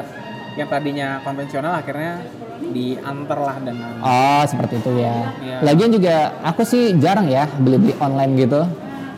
[0.58, 2.26] yang tadinya konvensional akhirnya
[2.68, 5.30] diantar lah dengan Oh, seperti itu ya.
[5.38, 5.58] Iya.
[5.62, 8.62] Lagian juga aku sih jarang ya beli-beli online gitu.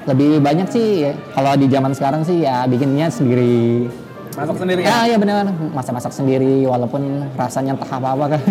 [0.03, 3.87] Lebih banyak sih ya, kalau di zaman sekarang sih ya bikinnya sendiri.
[4.29, 8.41] masuk sendiri Ya, kan iya benar, masak-masak sendiri walaupun rasanya entah apa-apa kan.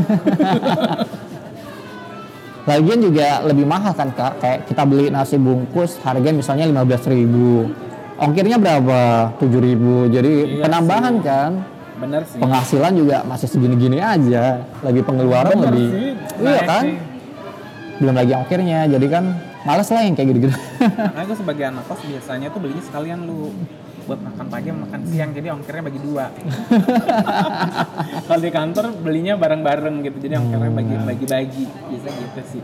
[2.68, 8.58] Lagian juga lebih mahal kan Kak, kayak kita beli nasi bungkus harga misalnya 15.000 Ongkirnya
[8.60, 9.32] berapa?
[9.40, 11.24] 7.000 Jadi Iya penambahan sih.
[11.24, 11.50] kan.
[11.98, 14.62] Bener sih Penghasilan juga masih segini-gini aja.
[14.80, 16.84] Lagi pengeluaran Bener lebih sih, Iya kan?
[16.84, 16.96] sih.
[17.98, 18.80] Belum lagi ongkirnya.
[18.86, 19.24] Jadi kan
[19.60, 20.54] males lah yang kayak gitu-gitu.
[21.10, 23.50] Makanya gue sebagai anak kos biasanya tuh belinya sekalian lu.
[24.08, 26.32] buat makan pagi makan siang jadi ongkirnya bagi dua
[28.24, 32.60] kalau di kantor belinya bareng-bareng gitu jadi ongkirnya bagi bagi bagi bisa gitu sih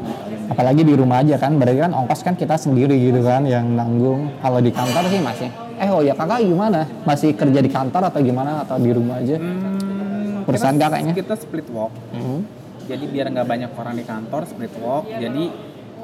[0.49, 4.33] apalagi di rumah aja kan berarti kan ongkos kan kita sendiri gitu kan yang nanggung
[4.41, 6.87] kalau di kantor sih masih eh oh ya kakak gimana?
[7.03, 8.63] Masih kerja di kantor atau gimana?
[8.63, 9.37] Atau di rumah aja?
[9.37, 11.13] Hmm, Perusahaan kita, kakaknya?
[11.13, 12.41] kita split work Hmm.
[12.85, 15.45] jadi biar nggak banyak orang di kantor split work jadi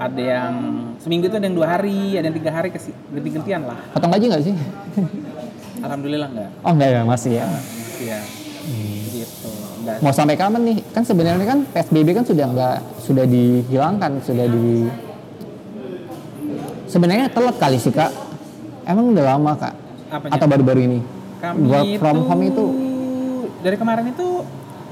[0.00, 0.54] ada yang
[0.96, 3.76] seminggu itu ada yang dua hari ada yang tiga hari kesi ganti-gantian lah.
[3.92, 4.54] Potong gaji nggak sih?
[5.78, 6.50] Alhamdulillah nggak.
[6.64, 7.44] Oh enggak ya masih ya?
[8.00, 8.20] Iya.
[9.12, 9.50] Gitu
[9.84, 10.76] nggak mau sampai kapan nih?
[10.88, 14.88] Kan sebenarnya kan psbb kan sudah nggak sudah dihilangkan sudah di
[16.86, 18.10] sebenarnya telat kali sih kak
[18.92, 19.74] emang udah lama kak?
[20.10, 20.32] Apanya?
[20.34, 21.00] atau baru-baru ini?
[21.38, 22.66] Kami work from itu, home itu?
[23.60, 24.28] dari kemarin itu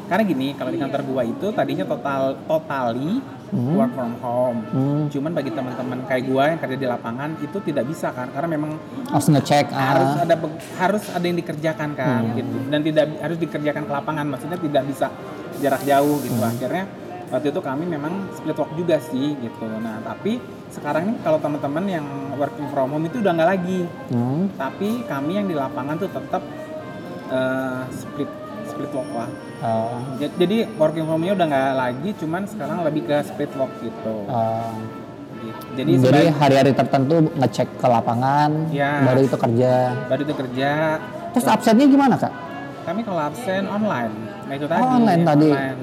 [0.08, 3.20] karena gini kalau di kantor gua itu tadinya total totally
[3.52, 4.60] work from home.
[4.72, 5.04] Hmm.
[5.08, 8.76] cuman bagi teman-teman kayak gua yang kerja di lapangan itu tidak bisa kan karena memang
[9.08, 12.56] harus ngecek harus ah, ada be- harus ada yang dikerjakan kan gitu.
[12.68, 15.06] Dan tidak harus dikerjakan ke lapangan maksudnya tidak bisa
[15.60, 16.40] jarak jauh gitu.
[16.40, 16.84] Akhirnya
[17.28, 21.84] waktu itu kami memang split work juga sih gitu nah tapi sekarang ini kalau teman-teman
[21.86, 24.42] yang working from home itu udah nggak lagi hmm.
[24.54, 26.42] tapi kami yang di lapangan tuh tetap
[27.28, 28.30] eh, split
[28.66, 33.02] split work lah Ah, Ja- jadi working from home-nya udah nggak lagi cuman sekarang lebih
[33.04, 34.16] ke split work gitu.
[35.38, 35.62] Gitu.
[35.74, 39.02] jadi jadi hari-hari tertentu ngecek ke lapangan Ya.
[39.02, 40.70] baru itu kerja baru itu kerja
[41.30, 42.30] terus absennya gimana kak
[42.84, 44.14] kami kalau absen online
[44.46, 45.50] nah itu tadi Oh, online tadi.
[45.52, 45.80] online.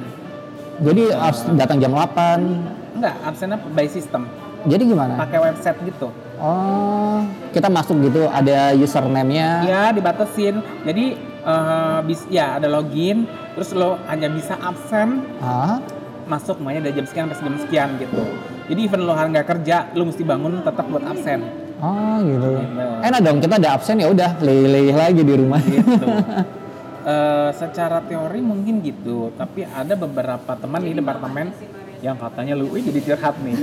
[0.81, 4.27] Jadi harus datang jam 8 enggak absennya by system.
[4.65, 5.13] Jadi gimana?
[5.21, 6.09] Pakai website gitu.
[6.41, 7.21] Oh
[7.53, 9.63] kita masuk gitu ada username-nya?
[9.63, 10.59] Ya dibatasin.
[10.83, 15.23] Jadi eh, bis ya ada login terus lo hanya bisa absen.
[15.39, 15.79] Ah
[16.25, 18.21] masuk mainnya dari jam sekian sampai jam sekian gitu.
[18.65, 21.45] Jadi even lo nggak kerja lo mesti bangun tetap buat absen.
[21.79, 22.49] Oh gitu.
[22.57, 22.85] Gitu.
[23.05, 25.61] enak dong kita ada absen ya udah leleh lagi di rumah.
[25.61, 26.07] Gitu
[27.05, 31.53] Eh, secara teori mungkin gitu tapi ada beberapa teman di departemen
[32.01, 33.53] yang katanya lu wih jadi curhat nih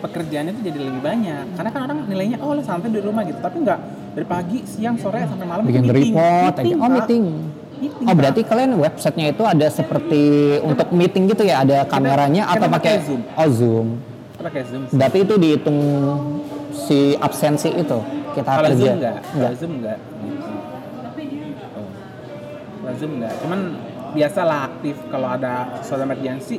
[0.00, 3.36] pekerjaannya tuh jadi lebih banyak karena kan orang nilainya oh lu santai di rumah gitu
[3.36, 3.84] tapi enggak
[4.16, 6.08] dari pagi siang sore sampai malam bikin meeting.
[6.08, 7.24] report aja oh meeting
[7.80, 10.22] Meeting, oh berarti kalian websitenya itu ada seperti
[10.64, 13.20] untuk meeting gitu ya ada kameranya kita atau pakai pakai Zoom.
[13.36, 13.88] oh zoom
[14.32, 14.96] Kita pakai zoom sih.
[14.96, 15.78] berarti itu dihitung
[16.72, 17.98] si absensi itu
[18.32, 19.36] kita kalau kerja zoom enggak Enggak.
[19.36, 19.98] kalau zoom enggak.
[22.90, 23.60] Kalau zoom enggak cuman
[24.10, 26.58] biasalah aktif kalau ada sesuatu emergency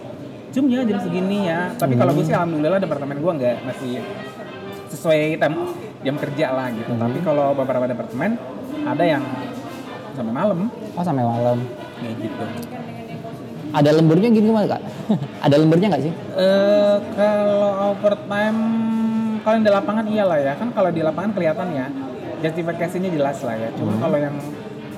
[0.52, 1.72] zoom ya jam segini ya.
[1.76, 2.44] Tapi kalau gue sih Hmm.
[2.44, 4.04] alhamdulillah departemen gue enggak masih
[4.88, 5.54] sesuai jam,
[6.04, 6.92] jam kerja lah gitu.
[6.92, 7.00] Hmm.
[7.00, 8.36] tapi kalau beberapa departemen
[8.84, 9.24] ada yang
[10.12, 10.68] sampai malam.
[10.92, 11.58] Oh sampai malam.
[12.00, 12.46] Kayak gitu.
[13.72, 14.82] Ada lemburnya gini gimana kak?
[15.48, 16.14] Ada lemburnya nggak sih?
[16.36, 18.60] Eh kalau overtime
[19.44, 20.54] kalau yang di lapangan iyalah ya.
[20.56, 21.88] Kan kalau di lapangan kelihatan ya
[22.44, 23.72] justifikasinya jelas lah ya.
[23.76, 24.04] Cuma Hmm.
[24.04, 24.36] kalau yang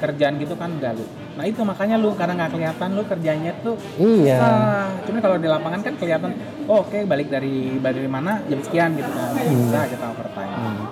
[0.01, 3.73] kerjaan gitu kan enggak lu nah itu makanya lu karena nggak kelihatan lu kerjanya tuh
[3.97, 4.37] iya.
[4.37, 6.29] ah, cuma kalau di lapangan kan kelihatan
[6.69, 10.53] oh, oke balik dari balik dari mana jam sekian gitu kan bisa kita overtime.
[10.53, 10.85] Hmm.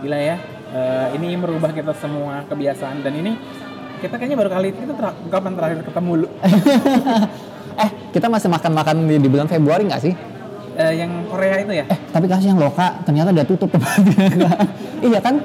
[0.00, 0.36] gila ya
[0.70, 3.02] Eh, ini merubah kita semua kebiasaan.
[3.02, 3.34] Dan ini
[3.98, 6.28] kita kayaknya baru kali itu ter- kapan terakhir ketemu lu?
[7.80, 10.12] Eh kita masih makan-makan di, di bulan Februari nggak sih?
[10.76, 11.86] Eh, yang Korea itu ya?
[11.88, 13.72] Eh tapi kasihan loh kak ternyata udah tutup.
[13.72, 14.50] Tempatnya
[15.06, 15.40] iya kan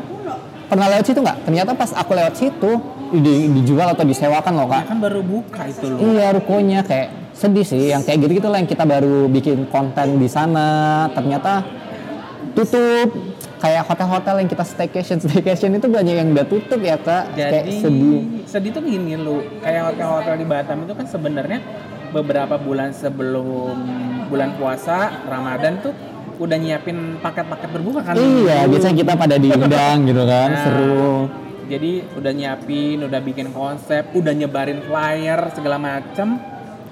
[0.66, 1.38] pernah lewat situ nggak?
[1.44, 2.72] Ternyata pas aku lewat situ
[3.16, 6.00] di- dijual atau disewakan loh Ya kak kan baru buka itu loh.
[6.04, 10.18] iya rukonya kayak sedih sih yang kayak gitu gitu lah yang kita baru bikin konten
[10.18, 10.68] di sana.
[11.12, 11.62] Ternyata
[12.52, 13.10] tutup
[13.58, 17.34] kayak hotel-hotel yang kita staycation staycation itu banyak yang udah tutup ya kak.
[17.34, 18.20] Kayak Jadi sedih.
[18.46, 21.60] sedih tuh gini lu, kayak hotel-hotel di Batam itu kan sebenarnya
[22.08, 23.76] beberapa bulan sebelum
[24.26, 25.94] bulan puasa Ramadan tuh
[26.38, 28.14] udah nyiapin paket-paket berbuka kan.
[28.16, 31.10] iya biasanya kita pada diundang gitu kan Nah, seru.
[31.66, 36.38] Jadi udah nyiapin, udah bikin konsep, udah nyebarin flyer segala macem.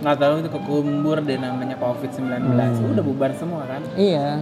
[0.02, 2.92] Nggak tahu itu kekumbur deh namanya COVID-19 Hmm.
[2.92, 3.86] udah bubar semua kan?
[3.94, 4.42] Iya.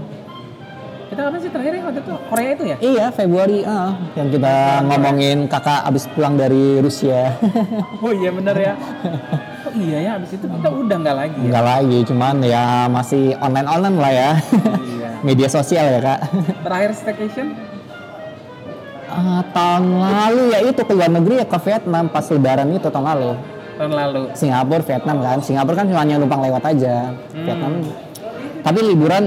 [1.05, 2.13] Kita kapan sih terakhir ya waktu itu?
[2.25, 2.77] Korea itu ya?
[2.79, 4.55] Iya Februari ah yang kita
[4.87, 7.35] ngomongin kakak abis pulang dari Rusia.
[7.99, 8.73] Oh iya bener ya
[9.71, 11.47] oh iya ya abis itu kita udah nggak lagi ya?
[11.47, 14.31] Nggak lagi cuman ya masih online online lah ya.
[14.83, 15.09] Iya.
[15.27, 16.19] Media sosial ya kak.
[16.67, 17.47] Terakhir staycation?
[19.11, 23.05] Ah, tahun lalu ya itu ke luar negeri ya ke Vietnam pas lebaran itu tahun
[23.15, 23.31] lalu.
[23.75, 24.21] Tahun lalu.
[24.35, 25.37] Singapura Vietnam kan.
[25.43, 27.11] Singapura kan cuma numpang lewat aja.
[27.11, 27.43] Hmm.
[27.43, 27.71] Vietnam.
[28.61, 29.23] Tapi liburan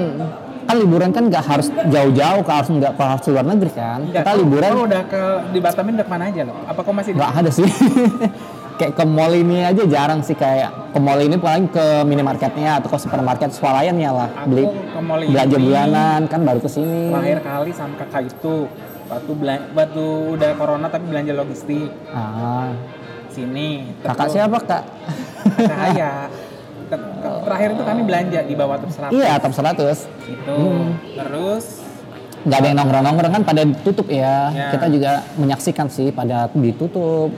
[0.65, 4.01] kan liburan kan nggak harus jauh-jauh ke harus nggak ke harus luar negeri kan.
[4.01, 6.95] Enggak, kita liburan oh, udah ke di Batam udah ke mana aja lo apa kok
[6.97, 7.69] masih nggak ada sih
[8.75, 12.91] kayak ke mall ini aja jarang sih kayak ke mall ini paling ke minimarketnya atau
[12.91, 14.29] ke supermarket swalayannya lah.
[14.35, 15.31] Aku beli ke mall ini.
[15.31, 17.11] belanja bulanan kan baru ke sini.
[17.11, 18.55] Terakhir kali sama kakak itu
[19.07, 19.33] waktu
[19.73, 21.91] waktu udah corona tapi belanja logistik.
[22.11, 22.75] Ah.
[23.31, 24.83] Sini kakak Terus- siapa kak?
[25.59, 26.13] kakak Aya
[26.85, 30.59] Ke- ke- terakhir itu kami belanja di bawah top 100 iya top 100 itu
[31.17, 31.65] terus?
[32.45, 34.53] Nggak ada yang nongkrong-nongkrong kan pada ditutup ya.
[34.53, 34.69] Ya.
[34.69, 37.33] Kita juga menyaksikan sih pada ditutup.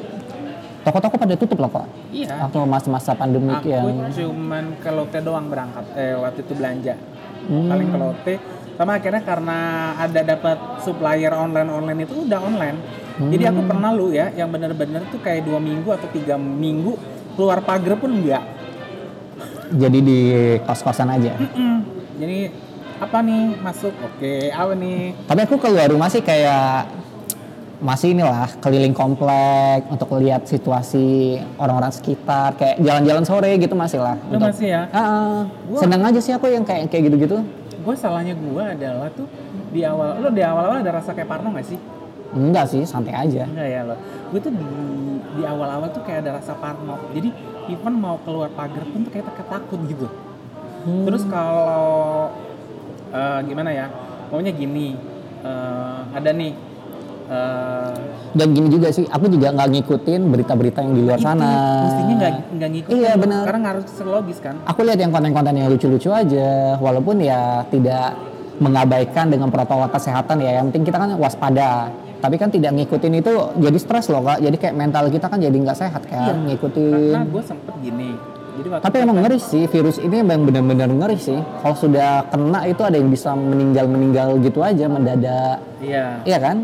[0.86, 1.86] Toko-toko pada tutup loh kok.
[2.08, 6.94] iya Waktu masa-masa pandemi aku yang cuman ke Lotte doang berangkat eh waktu itu belanja
[7.46, 7.66] Hmm.
[7.66, 8.34] paling ke Lotte
[8.74, 9.58] sama akhirnya karena
[9.96, 12.78] ada dapat supplier online online itu udah online
[13.28, 13.70] jadi aku Hmm.
[13.70, 16.98] pernah lu ya yang bener-bener tuh kayak dua minggu atau tiga minggu
[17.34, 18.42] keluar pagar pun enggak
[19.68, 20.18] jadi di
[20.60, 21.34] kos-kosan aja.
[21.36, 21.76] Mm-mm.
[22.16, 22.38] jadi
[22.96, 26.88] apa nih masuk oke apa nih Tapi aku keluar rumah sih kayak
[27.78, 34.16] masih inilah keliling komplek untuk lihat situasi orang-orang sekitar kayak jalan-jalan sore gitu masih lah.
[34.26, 35.38] lu Untuk- masih ya Ah, ah.
[35.66, 37.36] Gua- seneng aja sih aku yang kayak kayak gitu-gitu.
[37.78, 39.30] gue salahnya gue adalah tuh
[39.68, 41.78] di awal lo di awal-awal ada rasa kayak Parno gak sih
[42.28, 43.46] Enggak sih, santai aja.
[43.46, 43.94] enggak ya lo
[44.26, 44.66] gue tuh di
[45.32, 47.30] di awal-awal tuh kayak ada rasa Parno jadi
[47.68, 50.08] even mau keluar pagar pun tuh kayak takut gitu
[50.82, 51.02] Hmm.
[51.04, 52.30] terus kalau
[53.08, 53.86] eh, gimana ya
[54.28, 54.98] pokoknya gini
[55.40, 56.52] eh, ada nih
[57.28, 57.94] eh,
[58.32, 61.50] Dan gini juga sih, aku juga nggak ngikutin berita-berita yang di luar itu sana.
[61.82, 62.14] mestinya
[62.52, 63.42] nggak ngikutin Iya, benar.
[63.44, 68.12] karena harus logis kan Aku lihat yang konten-konten yang lucu-lucu aja, walaupun ya tidak
[68.56, 70.60] mengabaikan dengan protokol kesehatan ya.
[70.60, 71.88] Yang penting kita kan waspada.
[72.16, 74.40] Tapi kan tidak ngikutin itu jadi stres loh kak.
[74.40, 76.44] Jadi kayak mental kita kan jadi nggak sehat kan Iya.
[76.46, 77.12] ngikutin.
[77.12, 78.10] karena gue sempet gini
[78.56, 81.36] jadi waktu Tapi emang ngeri sih virus ini emang benar-benar ngeri sih.
[81.36, 85.60] Kalau sudah kena itu ada yang bisa meninggal-meninggal gitu aja mendadak.
[85.78, 86.56] iya Iya kan?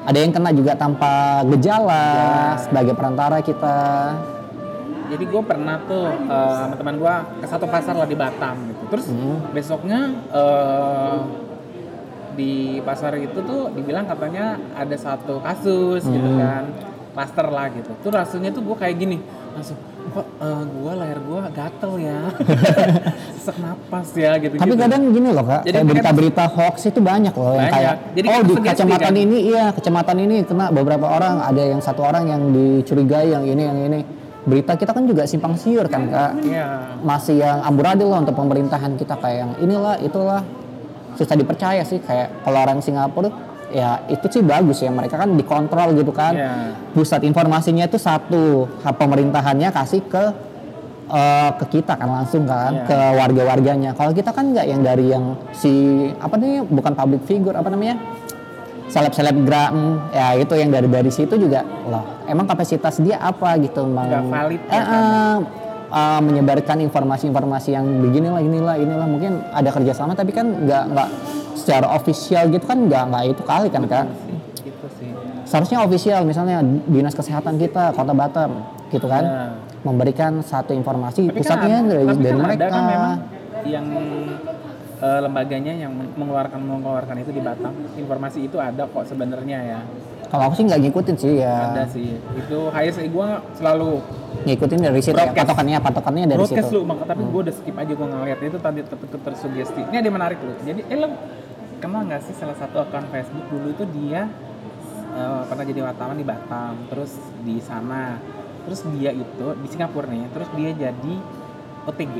[0.00, 1.12] Ada yang kena juga tanpa
[1.46, 2.56] gejala Gejala.
[2.58, 3.78] sebagai perantara kita.
[5.06, 8.82] jadi gue pernah tuh eh, sama teman gue ke satu pasar lah di Batam gitu
[8.88, 9.42] terus Hmm.
[9.50, 11.16] besoknya eh,
[12.32, 16.38] di pasar itu tuh dibilang katanya ada satu kasus gitu Hmm.
[16.38, 16.64] kan
[17.10, 19.18] klaster lah gitu tuh rasanya tuh gue kayak gini
[19.50, 19.74] langsung
[20.10, 22.20] kok eh, gue layar gue gatel ya?
[23.40, 27.32] Sesak napas ya gitu Tapi kadang gini loh kak, Jadi kayak berita-berita hoax itu banyak
[27.32, 27.74] loh yang Banyak.
[27.74, 29.24] kayak Jadi oh di kecamatan kan?
[29.24, 33.62] ini iya kecamatan ini kena beberapa orang ada yang satu orang yang dicurigai yang ini
[33.64, 34.00] yang ini.
[34.40, 36.30] Berita kita kan juga simpang siur kan kak.
[36.42, 36.96] Iya.
[37.04, 40.40] Masih yang amburadul lah untuk pemerintahan kita kayak yang inilah itulah.
[41.14, 43.28] Susah dipercaya sih kayak kalau orang Singapura
[43.70, 46.52] ya itu sih bagus ya mereka kan dikontrol gitu kan Iya.
[46.90, 50.24] pusat informasinya itu satu pemerintahannya kasih ke
[51.08, 52.86] eh, ke kita kan langsung kan Iya.
[52.86, 55.70] ke warga-warganya kalau kita kan nggak yang dari yang si
[56.14, 57.98] apa nih bukan public figure apa namanya
[58.86, 59.74] seleb selebgram
[60.10, 64.60] ya itu yang dari dari situ juga loh emang kapasitas dia apa gitu Nggak valid
[64.60, 65.36] Eh, ya, eh,
[65.90, 69.06] eh, menyebarkan informasi-informasi yang beginilah inilah inilah.
[69.06, 71.08] Mungkin ada kerjasama tapi kan nggak nggak
[71.52, 74.06] secara official gitu kan nggak nggak itu kali kan kak?
[74.56, 75.10] Gitu sih.
[75.44, 78.50] Seharusnya official misalnya dinas kesehatan kita kota Batam
[78.88, 79.42] gitu kan Ya.
[79.80, 82.58] memberikan satu informasi Tapi pusatnya kan, ada- dari, tapi dari kan mereka.
[82.58, 83.14] ada kan memang
[83.64, 83.86] yang
[85.00, 87.72] eh, lembaganya yang men- mengeluarkan mengeluarkan itu di Batam.
[87.94, 89.78] Informasi itu ada kok sebenarnya ya
[90.30, 91.74] kalau aku sih nggak ngikutin sih ya.
[91.74, 92.14] Ada sih.
[92.38, 93.98] Itu HSI gua selalu
[94.46, 95.42] ngikutin dari situ ya, Broadcast.
[95.42, 96.80] patokannya patokannya dari broadcast situ.
[96.80, 99.80] lu maka tapi gue udah skip aja gue ngeliat itu tadi tetap tersugesti.
[99.90, 100.54] Ini ada yang menarik lu.
[100.62, 101.08] Jadi eh lo
[101.82, 104.30] kenal nggak sih salah satu akun Facebook dulu itu dia
[105.12, 107.12] eh, pernah jadi wartawan di Batam terus
[107.42, 108.16] di sana.
[108.64, 111.14] Terus dia itu di Singapura nih terus dia jadi
[111.90, 112.16] OTG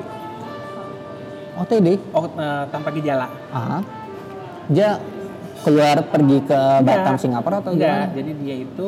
[1.61, 3.29] OTD oh, eh, tanpa gejala.
[3.55, 3.81] Ah
[4.71, 5.03] dia
[5.61, 7.15] keluar pergi ke Batam.
[7.17, 7.89] Singapura atau enggak.
[8.07, 8.17] gimana?
[8.17, 8.87] Jadi dia itu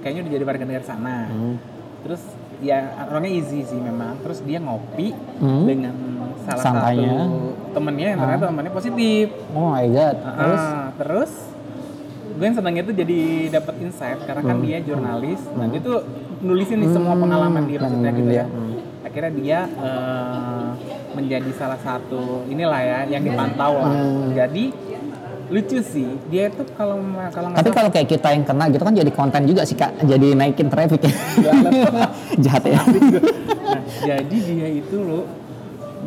[0.00, 1.16] kayaknya udah jadi warga negara sana.
[1.26, 1.56] Hmm.
[2.00, 2.22] terus
[2.58, 4.14] ya orangnya easy sih memang.
[4.20, 5.64] Terus dia ngopi Hmm.
[5.64, 5.94] dengan
[6.42, 7.18] salah Santainya.
[7.20, 7.38] satu
[7.72, 8.06] temennya.
[8.08, 9.26] Yang ternyata temennya positif.
[9.50, 10.16] Oh my god.
[10.18, 10.62] Ah, terus?
[10.96, 11.32] terus
[12.28, 15.40] gue yang senangnya tuh jadi dapat insight karena kan dia jurnalis.
[15.50, 15.98] Dan dia tuh
[16.38, 18.38] nulisin nih semua pengalaman dia Hmm, maksudnya gitu dia.
[18.38, 18.44] ya.
[19.02, 20.66] Akhirnya dia eh,
[21.12, 23.90] menjadi salah satu inilah ya yang dipantau lah.
[23.90, 24.30] Hmm.
[24.30, 24.64] jadi
[25.46, 26.98] lucu sih dia itu kalau
[27.30, 30.02] kalau tapi kalau kayak kita yang kena gitu kan jadi konten juga sih kak.
[30.02, 31.06] Jadi naikin traffic.
[31.46, 31.52] Ya
[32.42, 32.80] jahat ya.
[32.82, 35.22] Nah, jadi dia itu lo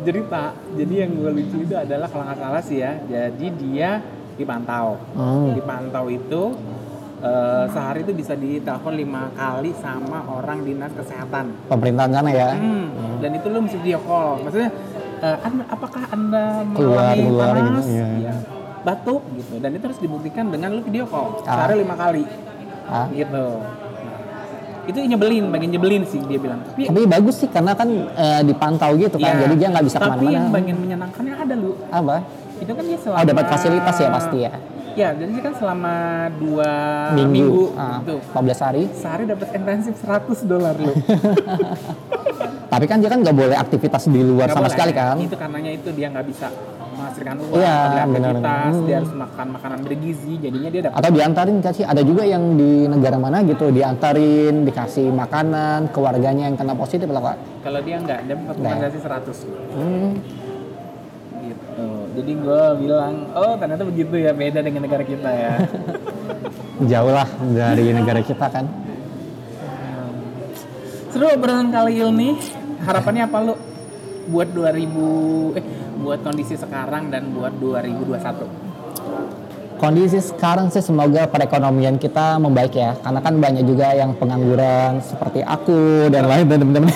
[0.04, 0.52] cerita.
[0.76, 3.90] Jadi yang gue lucu itu adalah kalau nggak salah sih ya jadi dia
[4.36, 4.96] dipantau.
[5.16, 5.52] Hmm.
[5.52, 6.42] dipantau itu
[7.20, 11.52] eh, sehari itu bisa ditelepon lima kali sama orang dinas kesehatan.
[11.68, 12.50] Pemerintahan sana ya?
[12.56, 14.40] Hmm, dan itu lo mesti video call.
[14.44, 14.70] Maksudnya
[15.20, 17.84] eh, anda, apakah anda Keluar, mengalami keluar panas?
[17.84, 18.06] gitu, iya.
[18.28, 18.34] Ya,
[18.82, 21.60] batuk gitu dan itu harus dibuktikan dengan lo video call Ah.
[21.60, 22.24] sehari lima kali
[22.84, 23.06] Ah.
[23.08, 23.46] gitu
[24.82, 28.96] itu nyebelin bagian nyebelin sih dia bilang tapi Tapi bagus sih karena kan eh, dipantau
[28.96, 30.50] gitu kan, ya, jadi dia nggak bisa tapi yang ke mana-mana.
[30.50, 32.16] bagian menyenangkannya ada lu Apa?
[32.56, 34.52] itu kan dia selama Oh dapat fasilitas ya pasti ya.
[34.92, 35.94] ya jadi kan selama
[36.34, 36.70] dua
[37.12, 38.82] Minggu, minggu, Ah, gitu 14 hari.
[38.92, 40.92] sehari dapat intensif 100 dolar lu
[42.70, 44.72] Tapi kan dia kan nggak boleh aktivitas di luar Nggak sama boleh.
[44.72, 45.16] sekali kan.
[45.18, 46.48] itu karenanya itu dia nggak bisa
[47.10, 48.86] menghasilkan uang Iya, ada aktivitas Hmm.
[48.86, 52.54] dia harus makan makanan bergizi jadinya dia dapat Atau diantarin kan sih, ada juga yang
[52.54, 57.36] di negara mana gitu diantarin, dikasih makanan, keluarganya yang kena positif lah kak.
[57.60, 58.72] kalau dia nggak dia dapat Nggak.
[58.72, 59.36] kompensasi 100
[59.72, 60.10] Hmm.
[61.40, 65.52] gitu jadi gue bilang oh ternyata begitu ya beda dengan negara kita ya
[66.90, 68.64] Jauh lah dari negara kita kan.
[71.10, 72.38] seru obrolan kali ini
[72.80, 73.54] harapannya apa lu
[74.26, 75.64] buat 2000 eh
[76.00, 78.70] buat kondisi sekarang dan buat 2021
[79.80, 85.40] Kondisi sekarang sih semoga perekonomian kita membaik ya, karena kan banyak juga yang pengangguran seperti
[85.40, 86.92] aku dan lain dan teman-teman.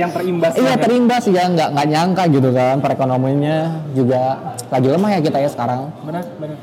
[0.00, 3.58] yang terimbas Iya terimbas ya, nggak nggak nyangka gitu kan perekonomiannya
[3.92, 4.40] juga
[4.72, 5.92] lagi lemah ya kita ya sekarang.
[6.00, 6.56] benar benar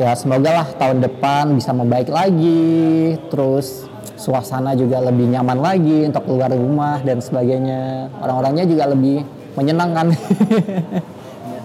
[0.00, 3.84] Ya semoga lah tahun depan bisa membaik lagi, terus
[4.16, 8.08] suasana juga lebih nyaman lagi untuk keluar rumah dan sebagainya.
[8.20, 9.24] Orang-orangnya juga lebih
[9.56, 10.06] menyenangkan.
[10.12, 11.60] iya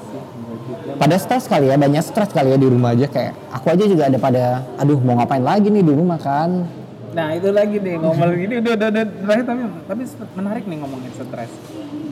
[1.01, 4.04] pada stres kali ya, banyak stres kali ya di rumah aja kayak aku aja juga
[4.10, 6.65] ada pada, aduh mau ngapain lagi nih di rumah kan?
[7.12, 10.01] nah itu lagi nih ngomong ini udah udah udah terakhir tapi tapi
[10.32, 11.51] menarik nih ngomongin stres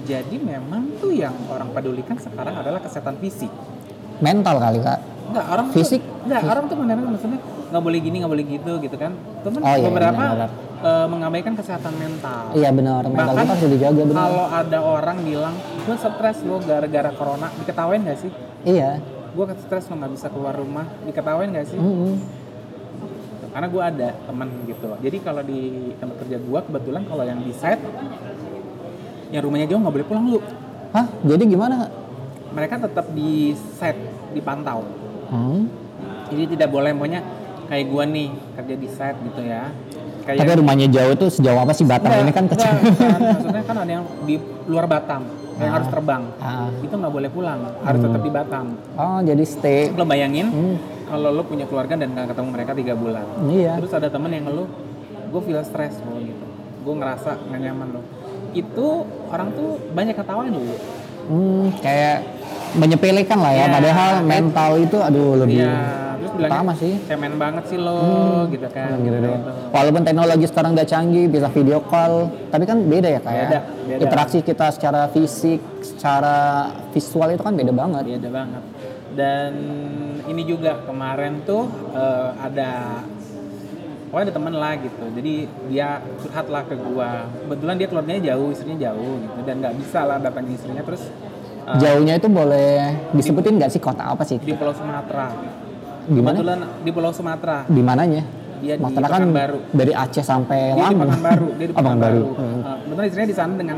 [0.03, 3.47] jadi memang tuh yang orang pedulikan sekarang adalah kesehatan fisik
[4.19, 4.99] Mental kali kak.
[5.31, 6.01] Enggak, orang Fisik?
[6.03, 7.39] tuh, enggak, orang tuh menanyakan maksudnya
[7.69, 9.11] nggak boleh gini, nggak boleh gitu gitu kan.
[9.45, 10.51] Temen Oh, iya, beberapa benar-benar.
[10.83, 12.55] Eh, mengabaikan kesehatan mental.
[12.55, 14.19] Iya benar, mental Bahkan kita harus dijaga benar.
[14.23, 18.31] Kalau ada orang bilang, gue stres lo gara-gara corona, diketawain gak sih?
[18.63, 18.99] Iya.
[19.35, 21.79] Gue stres lo nggak bisa keluar rumah, diketawain gak sih?
[21.79, 22.15] Mm-mm.
[23.49, 24.89] Karena gue ada temen gitu.
[25.01, 27.81] Jadi kalau di tempat kerja gue kebetulan kalau yang di site,
[29.29, 30.39] yang rumahnya jauh nggak boleh pulang lu.
[30.93, 31.05] Hah?
[31.21, 31.89] Jadi gimana?
[32.49, 34.81] Mereka tetap di site, dipantau.
[35.29, 35.69] Hmm.
[36.29, 37.21] Jadi tidak boleh pokoknya
[37.69, 39.69] kayak gua nih kerja di site gitu ya.
[40.29, 42.69] Kayak Tapi rumahnya jauh tuh sejauh apa sih Batam Enggak, ini kan kecil.
[42.69, 43.19] enggak, kan.
[43.19, 44.35] maksudnya kan ada yang di
[44.67, 45.21] luar Batam
[45.57, 45.73] yang Ah.
[45.73, 46.21] harus terbang.
[46.37, 46.69] Ah.
[46.79, 48.65] Itu nggak boleh pulang, harus tetap di Batam.
[48.93, 49.89] Oh jadi stay.
[49.89, 50.75] Lo bayangin Hmm.
[51.03, 53.25] kalau lo punya keluarga dan nggak ketemu mereka tiga bulan.
[53.43, 53.73] Iya.
[53.75, 54.69] Terus ada temen yang ngeluh,
[55.27, 56.45] gue feel stress lo gitu.
[56.79, 58.01] Gue ngerasa nggak nyaman lo.
[58.51, 58.87] Itu
[59.27, 60.75] orang tuh banyak ketawain dulu.
[61.27, 62.17] Hmm, kayak
[62.71, 63.57] menyepelekan lah ya.
[63.59, 63.73] Iya.
[63.73, 66.08] Padahal mental itu aduh lebih terus
[66.39, 66.93] bilangnya utama sih.
[67.03, 67.99] cemen banget sih lo
[68.47, 68.95] gitu kan.
[68.97, 69.43] Gitu doang.
[69.69, 72.13] Walaupun teknologi sekarang udah canggih, bisa video call,
[72.47, 74.01] tapi kan beda ya kayak Beda, beda.
[74.07, 76.37] interaksi kita secara fisik, secara
[76.89, 78.03] visual itu kan beda banget.
[78.07, 78.63] Beda banget.
[79.13, 79.51] Dan
[80.23, 83.03] ini juga kemarin tuh eh, ada
[84.09, 85.05] pokoknya ada temen lah gitu.
[85.13, 85.33] Jadi
[85.69, 87.27] dia curhat lah ke gua.
[87.45, 91.03] Kebetulan dia keluarganya jauh, istrinya jauh gitu dan nggak bisa lah datangin istrinya terus
[91.67, 92.71] eh, Jauhnya itu boleh
[93.13, 94.37] disebutin nggak sih kota apa sih?
[94.41, 95.29] di Pulau Sumatera.
[96.09, 96.35] Di mana?
[96.35, 97.57] Kebetulan di Pulau Sumatera.
[97.65, 98.21] Di mananya?
[98.59, 99.59] Dia di Maksudnya kan Pekanbaru.
[99.71, 101.07] dari Aceh sampai Dia di Lampung.
[101.07, 102.21] Pekanbaru, dia di Oh, Pekanbaru.
[102.25, 102.25] Pekanbaru.
[102.35, 102.61] Hmm.
[102.81, 103.77] Kebetulan istrinya di sana dengan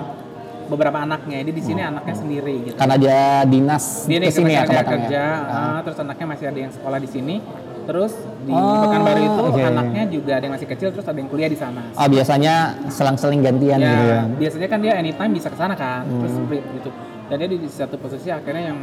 [0.66, 1.38] beberapa anaknya.
[1.44, 2.76] Dia di sini anaknya sendiri gitu.
[2.76, 4.84] Karena dia dinas dia ke sini ya kerja, ya.
[4.88, 7.36] kerja ah, terus anaknya masih ada yang sekolah di sini
[7.82, 9.62] terus di Oh, Pekanbaru itu oke.
[9.64, 12.54] anaknya juga ada yang masih kecil terus ada yang kuliah di sana Oh biasanya
[12.88, 14.22] selang-seling gantian ya, gitu ya.
[14.38, 16.46] biasanya kan dia anytime bisa ke sana kan terus Hmm.
[16.46, 16.90] split gitu
[17.26, 18.80] dan dia di satu posisi akhirnya yang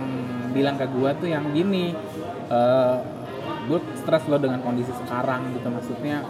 [0.50, 1.94] bilang ke gua tuh yang gini
[2.48, 2.94] eh
[3.68, 6.24] gue stres lo dengan kondisi sekarang gitu maksudnya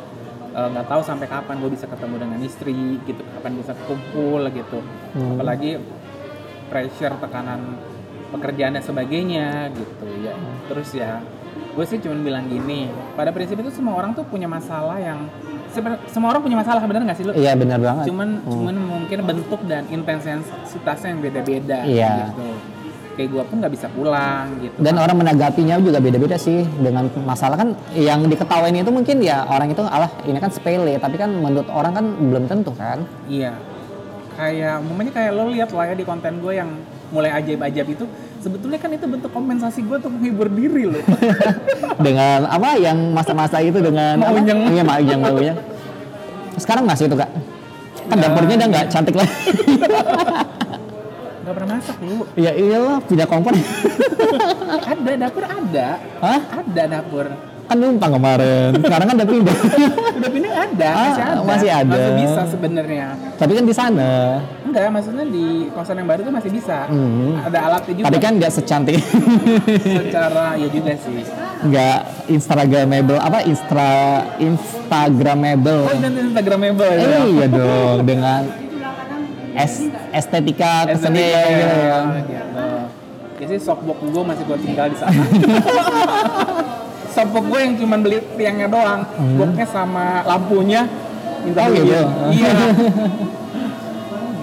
[0.50, 4.80] eh, nggak tahu sampai kapan gue bisa ketemu dengan istri gitu kapan bisa kumpul gitu
[5.08, 5.34] Hmm.
[5.34, 5.80] apalagi
[6.68, 7.80] pressure tekanan
[8.28, 10.36] pekerjaan dan sebagainya gitu ya
[10.68, 11.24] terus ya
[11.70, 15.24] gue sih cuma bilang gini pada prinsip itu semua orang tuh punya masalah yang
[16.06, 18.04] semua orang punya masalah bener nggak sih lu Iya benar banget.
[18.04, 22.12] cuman cuman mungkin bentuk dan intensitasnya yang beda-beda Iya.
[22.28, 22.48] gitu
[23.18, 27.58] kayak gue pun nggak bisa pulang gitu Dan orang menanggapinya juga beda-beda sih dengan masalah
[27.58, 31.66] kan yang diketawain itu mungkin ya orang itu alah ini kan sepele tapi kan menurut
[31.66, 33.02] orang kan belum tentu kan.
[33.26, 33.58] iya
[34.38, 36.70] kayak umumnya kayak lo lihat lah ya di konten gue yang
[37.10, 38.06] mulai ajaib-ajaib itu
[38.38, 41.02] sebetulnya kan itu bentuk kompensasi gue untuk menghibur diri loh
[42.06, 44.22] dengan apa yang masa-masa itu dengan?
[44.22, 44.70] Maunyeng.
[44.70, 45.58] Iya maunyeng maunyeng.
[46.54, 47.30] Sekarang masih itu kak.
[48.08, 49.34] Kan dapurnya udah nggak cantik lagi.
[51.48, 53.56] nggak pernah masak lu ya iyalah punya kompor.
[54.92, 55.88] ada dapur ada
[56.20, 56.40] Hah?
[56.54, 57.26] ada dapur
[57.64, 58.72] Kan numpang kemarin.
[58.74, 59.56] Sekarang kan udah pindah.
[60.18, 61.92] udah pindah ada Ah, masih ada masih ada.
[61.94, 64.12] masih bisa sebenarnya tapi kan di sana.
[64.62, 67.36] enggak maksudnya di kosan yang baru tuh masih bisa Hmm.
[67.38, 68.96] ada alatnya juga Tapi kan nggak secantik.
[70.00, 71.24] secara ya juga sih
[71.58, 73.92] nggak instagramable apa instra
[74.38, 77.04] instagramable Oh, Instagramable ya.
[77.04, 78.42] eh iya dong dengan
[79.54, 81.98] es- estetika kesenian gitu ya.
[82.20, 82.66] gitu.
[83.38, 85.14] Ya sih softbox gue masih gue tinggal di sana.
[87.14, 89.00] softbox gue yang cuma beli tiangnya doang,
[89.36, 90.82] boxnya sama lampunya
[91.40, 91.70] minta Hmm.
[91.70, 91.86] Oh, gitu?
[92.34, 92.52] Iya.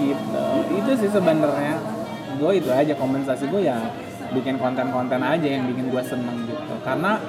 [0.00, 0.44] gitu.
[0.74, 1.76] Itu sih sebenarnya
[2.36, 3.78] gue itu aja kompensasi gue ya
[4.32, 6.74] bikin konten-konten aja yang bikin gue seneng gitu.
[6.82, 7.20] Karena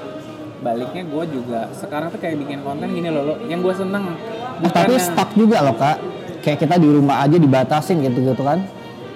[0.57, 3.35] baliknya gue juga sekarang tuh kayak bikin konten gini loh, lo.
[3.45, 4.17] yang gue seneng
[4.65, 6.01] tapi stuck juga loh kak
[6.47, 8.63] kayak kita di rumah aja dibatasin gitu gitu kan.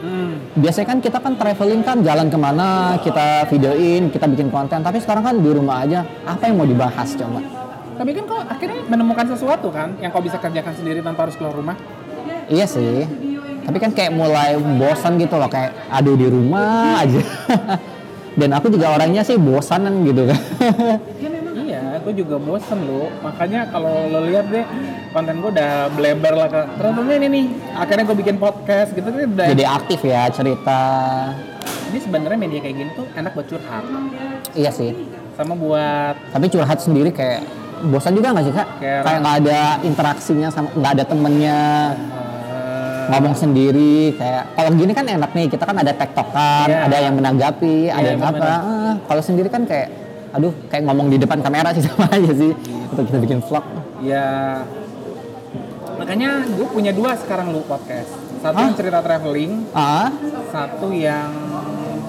[0.01, 0.33] Hmm.
[0.57, 4.83] biasanya kan kita kan traveling kan jalan ke mana kita videoin kita bikin konten.
[4.83, 7.39] Tapi sekarang kan di rumah aja apa yang mau dibahas coba?
[7.95, 11.55] Tapi kan kok akhirnya menemukan sesuatu kan yang kau bisa kerjakan sendiri tanpa harus keluar
[11.55, 11.77] rumah.
[12.51, 13.07] iya sih.
[13.61, 17.21] Tapi kan kayak mulai bosan gitu loh kayak aduh di rumah aja.
[18.41, 20.39] Dan aku juga orangnya sih bosanan gitu kan
[22.01, 23.13] Aku juga bosen loh.
[23.21, 24.65] Makanya kalau lo lihat deh
[25.11, 27.45] konten gue udah bleber lah ternyata ini nih.
[27.73, 29.45] Akhirnya gue bikin podcast gitu kan udah.
[29.47, 30.81] jadi aktif ya cerita
[31.87, 33.83] Ini sebenarnya media kayak gini tuh enak buat curhat.
[34.53, 34.95] iya sih
[35.31, 37.43] Sama buat tapi curhat sendiri kayak
[37.83, 41.59] bosan juga nggak sih kak Kayak- kayak nggak ada interaksinya sama nggak ada temennya
[42.47, 46.79] eh, ngomong sendiri kayak kalau gini kan enak nih kita kan ada tektokan Iya.
[46.85, 48.47] ada yang menanggapi ada Iya, yang apa.
[48.47, 49.91] Ah, kalau sendiri kan kayak
[50.31, 52.51] aduh kayak ngomong di depan kamera sih sama aja sih
[52.87, 53.65] untuk kita bikin vlog
[54.01, 54.63] ya
[55.93, 58.09] makanya gue punya dua sekarang lu podcast.
[58.41, 58.65] Satu Hah?
[58.65, 60.09] yang cerita traveling, ah
[60.49, 61.29] satu yang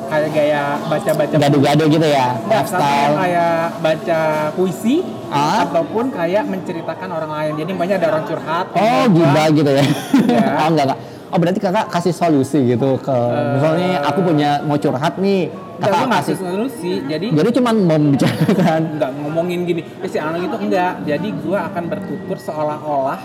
[0.09, 4.21] kayak gaya baca-baca gado-gado gitu ya Enggak, satu yang kayak baca
[4.53, 4.97] puisi
[5.29, 5.65] Ah?
[5.65, 7.53] ataupun kayak menceritakan orang lain.
[7.61, 8.67] Jadi banyak ada orang curhat.
[8.73, 9.85] oh gila gitu ya
[10.25, 10.47] Iya.
[10.61, 10.99] oh enggak enggak
[11.29, 13.17] oh berarti kakak kasih solusi gitu ke
[13.57, 15.49] misalnya aku punya mau curhat nih
[15.83, 16.93] Enggak, gue ngasih solusi.
[17.05, 21.03] Jadi jadi cuman membicarakan nggak ngomongin gini, eh, si anak itu enggak.
[21.03, 23.21] Jadi gue akan bertutur seolah-olah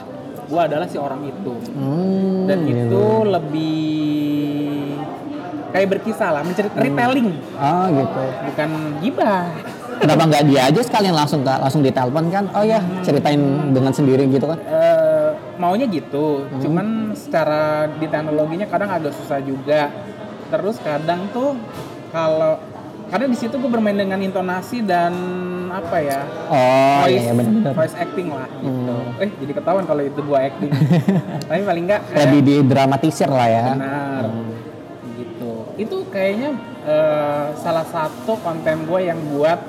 [0.47, 1.53] gue adalah si orang itu.
[1.53, 2.81] hmm, Dan gitu.
[2.87, 3.77] itu lebih
[5.67, 7.27] kayak berkisah lah, mencerit retelling,
[7.59, 8.69] oh gitu bukan
[9.03, 9.45] gibah.
[9.97, 13.41] kenapa nggak dia aja sekalian langsung kak langsung ditelepon kan oh ya ceritain
[13.73, 15.29] dengan sendiri gitu kan Eh,
[15.59, 19.89] maunya gitu, cuman secara di teknologinya kadang agak susah juga.
[20.47, 21.59] Terus kadang tuh
[22.11, 22.61] kalau
[23.07, 25.15] karena di situ gue bermain dengan intonasi dan
[25.71, 28.95] apa ya oh voice, iya iya benar-benar voice acting lah gitu.
[29.19, 30.71] Eh jadi ketahuan kalau itu gua acting.
[31.49, 34.23] Tapi paling enggak kayak lebih didramatisir lah ya benar
[35.19, 35.53] gitu.
[35.75, 36.49] Itu kayaknya
[36.87, 39.59] eh, salah satu konten gue yang buat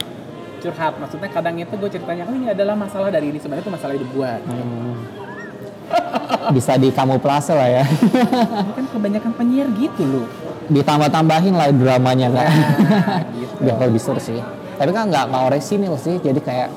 [0.58, 0.98] curhat.
[0.98, 4.10] Maksudnya kadang itu gue ceritanya, oh ini adalah masalah dari ini sebenarnya itu masalah hidup
[4.10, 4.32] gue.
[4.48, 4.96] Hmm.
[6.52, 7.84] bisa dikamuflase lah ya
[8.76, 10.28] kan kebanyakan penyiar gitu loh
[10.68, 12.46] ditambah-tambahin lah dramanya kak.
[12.98, 13.64] Nah, gitu.
[13.64, 14.38] biar lebih seru sih.
[14.78, 16.68] Tapi kan nggak nggak orisinil sih jadi kayak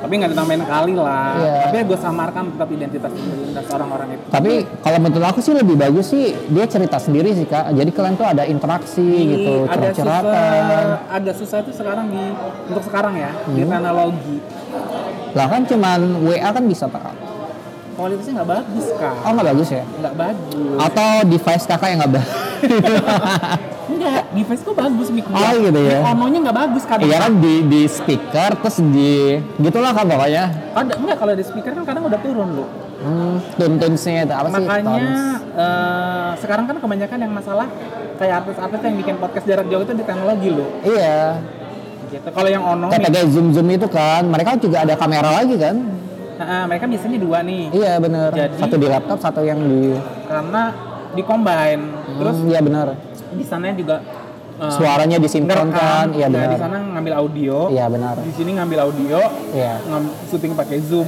[0.00, 1.36] tapi nggak ditambahin kali lah.
[1.36, 1.54] Iya.
[1.68, 4.24] tapi gue samarkan tetap identitas identitas orang-orang itu.
[4.32, 7.68] Tapi kalau menurut aku sih lebih bagus sih dia cerita sendiri sih kak.
[7.76, 11.34] Jadi kalian tuh ada interaksi gitu agak curhat-curhatan.
[11.36, 12.22] susah itu sekarang di
[12.72, 13.70] untuk sekarang ya di Hmm.
[13.76, 14.36] teknologi.
[15.36, 17.12] Lah kan cuman WA kan bisa pak.
[18.00, 19.14] Kualitasnya nggak bagus kak.
[19.20, 19.84] Oh nggak bagus ya?
[20.00, 20.76] Nggak bagus.
[20.80, 22.39] Atau device kakak yang nggak bagus
[23.90, 25.38] enggak device gue bagus mic gua.
[25.40, 25.98] Oh, gitu ya.
[26.14, 30.44] Ononya nggak bagus kadang Iya kan di di speaker terus di gitulah kan pokoknya.
[30.78, 32.68] Ada enggak kalau di speaker kan kadang udah turun loh
[33.00, 34.64] hmm, tune-tunesnya itu apa sih?
[34.64, 34.98] Makanya
[35.56, 37.66] eh, sekarang kan kebanyakan yang masalah
[38.20, 41.40] kayak artis-artis yang bikin podcast jarak jauh itu di teknologi loh iya.
[42.10, 42.26] Gitu.
[42.26, 45.78] Kalau yang ono kayak pakai zoom zoom itu kan mereka juga ada kamera lagi kan?
[46.40, 47.68] Nah, mereka biasanya dua nih.
[47.70, 48.30] Iya bener.
[48.32, 49.94] Jadi- satu di laptop satu yang di
[50.26, 50.62] karena
[51.10, 51.82] di combine.
[52.16, 52.88] Terus Hmm, iya bener
[53.30, 54.02] di sana juga
[54.58, 56.10] eh, suaranya disinkronkan.
[56.12, 56.50] iya Nah, benar.
[56.50, 57.56] di sana ngambil audio.
[57.70, 58.14] Iya benar.
[58.18, 59.18] Di sini ngambil audio
[59.50, 59.78] iya.
[59.82, 61.06] ngam- syuting pakai zoom.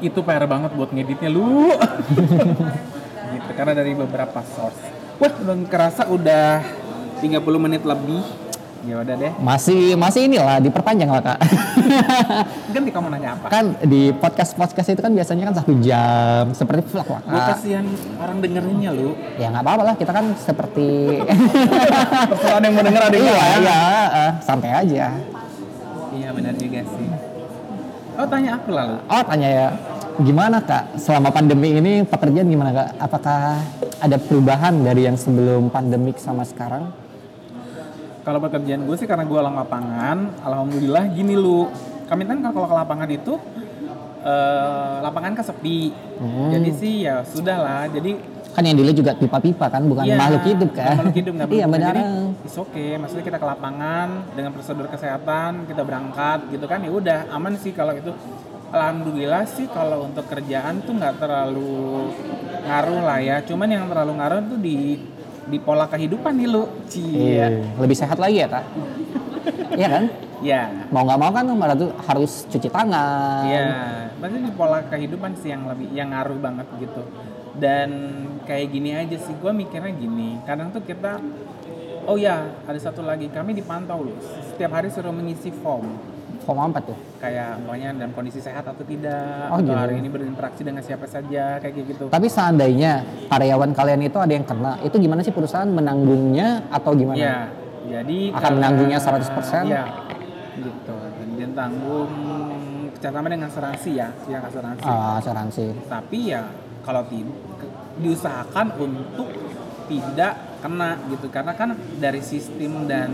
[0.00, 1.70] Itu PR banget buat ngeditnya lu.
[3.32, 4.82] Gitu karena dari beberapa source.
[5.16, 6.60] Wah udah kerasa udah
[7.22, 8.20] 30 menit lebih
[8.82, 9.32] ya udah deh.
[9.38, 11.38] Masih masih inilah diperpanjang lah kak.
[12.74, 13.46] Ganti kamu nanya apa?
[13.48, 17.86] Kan di podcast podcast itu kan biasanya kan satu jam seperti vlog lah gue kasihan
[18.18, 19.14] orang dengerinnya lu.
[19.38, 20.88] Ya nggak apa-apa lah kita kan seperti
[22.30, 23.46] terserah ada yang mau denger ada yang iya ya.
[23.58, 23.80] iya
[24.10, 25.06] eh, santai aja.
[26.12, 27.08] Iya benar juga sih.
[28.12, 29.68] Oh tanya aku lalu oh tanya ya.
[30.20, 31.00] Gimana kak?
[31.00, 32.88] Selama pandemi ini pekerjaan gimana kak?
[33.00, 33.64] Apakah
[33.96, 37.01] ada perubahan dari yang sebelum pandemik sama sekarang
[38.22, 41.66] kalau pekerjaan gue sih karena gue alang lapangan alhamdulillah gini lu
[42.06, 43.34] kami kan kalau ke lapangan itu
[44.22, 46.54] eh, lapangan kan sepi Hmm.
[46.54, 48.14] jadi sih ya sudah lah jadi
[48.52, 51.66] kan yang dilihat juga pipa-pipa kan bukan Iya, makhluk hidup kan Makhluk hidup nggak iya
[51.66, 51.90] benar.
[51.90, 52.02] Jadi,
[52.44, 52.94] it's okay.
[52.94, 57.72] Maksudnya kita ke lapangan dengan prosedur kesehatan, kita berangkat gitu kan ya udah aman sih
[57.72, 58.12] kalau itu.
[58.68, 62.12] Alhamdulillah sih kalau untuk kerjaan tuh nggak terlalu
[62.62, 63.36] ngaruh lah ya.
[63.40, 64.76] Cuman yang terlalu ngaruh tuh di
[65.44, 66.64] di pola kehidupan nih lu.
[66.92, 67.46] Iya.
[67.76, 68.64] lebih sehat lagi ya kak
[69.80, 70.04] iya kan
[70.42, 70.66] Ya.
[70.90, 73.62] mau nggak mau kan malah tuh harus cuci tangan Iya,
[74.18, 77.02] maksudnya di pola kehidupan sih yang lebih yang ngaruh banget gitu.
[77.54, 77.90] Dan
[78.42, 80.42] kayak gini aja sih, gue mikirnya gini.
[80.42, 81.22] Kadang tuh kita,
[82.02, 84.18] oh ya ada satu lagi, kami dipantau loh.
[84.50, 85.94] Setiap hari suruh mengisi form,
[86.42, 89.78] form apa tuh kayak pokoknya dalam kondisi sehat atau tidak, Oh, atau gitu.
[89.78, 92.04] hari ini berinteraksi dengan siapa saja, kayak gitu.
[92.08, 97.16] tapi seandainya karyawan kalian itu ada yang kena itu gimana sih perusahaan menanggungnya atau gimana
[97.16, 97.38] Iya,
[97.88, 99.64] jadi Akan karena- menanggungnya 100%?
[99.64, 99.84] Iya,
[100.58, 100.94] gitu.
[101.32, 102.10] Dan tanggung
[102.92, 104.84] kerjasama dengan asuransi ya, pihak asuransi.
[104.84, 106.42] Ah, asuransi tapi ya
[106.82, 107.34] kalau tidak
[107.94, 109.28] diusahakan untuk
[109.84, 113.10] tidak kena gitu karena kan dari sistem dan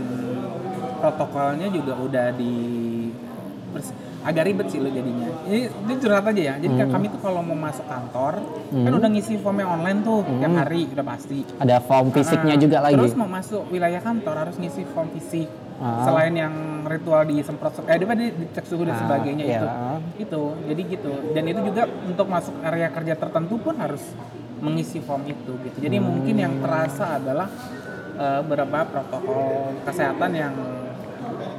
[0.97, 2.53] protokolnya juga udah di
[4.19, 5.27] agak ribet sih lo jadinya.
[5.45, 6.55] Ini, ini curhat aja ya.
[6.57, 8.33] Jadi kan kami tuh kalau mau masuk kantor
[8.69, 11.39] kan udah ngisi formnya online tuh tiap hari udah pasti.
[11.55, 12.95] Ada form fisiknya Nah, juga lagi.
[12.95, 15.47] terus mau masuk wilayah kantor harus ngisi form fisik.
[15.79, 16.03] Ah.
[16.03, 16.51] selain yang
[16.83, 19.59] ritual disemprot eh dia di- dicek suhu dan Ah, sebagainya iya.
[19.63, 19.67] itu.
[20.27, 21.11] Itu jadi gitu.
[21.31, 24.03] Dan itu juga untuk masuk area kerja tertentu pun harus
[24.59, 25.77] mengisi form itu gitu.
[25.79, 27.47] Jadi mungkin yang terasa adalah
[28.11, 30.51] eh, beberapa protokol kesehatan yang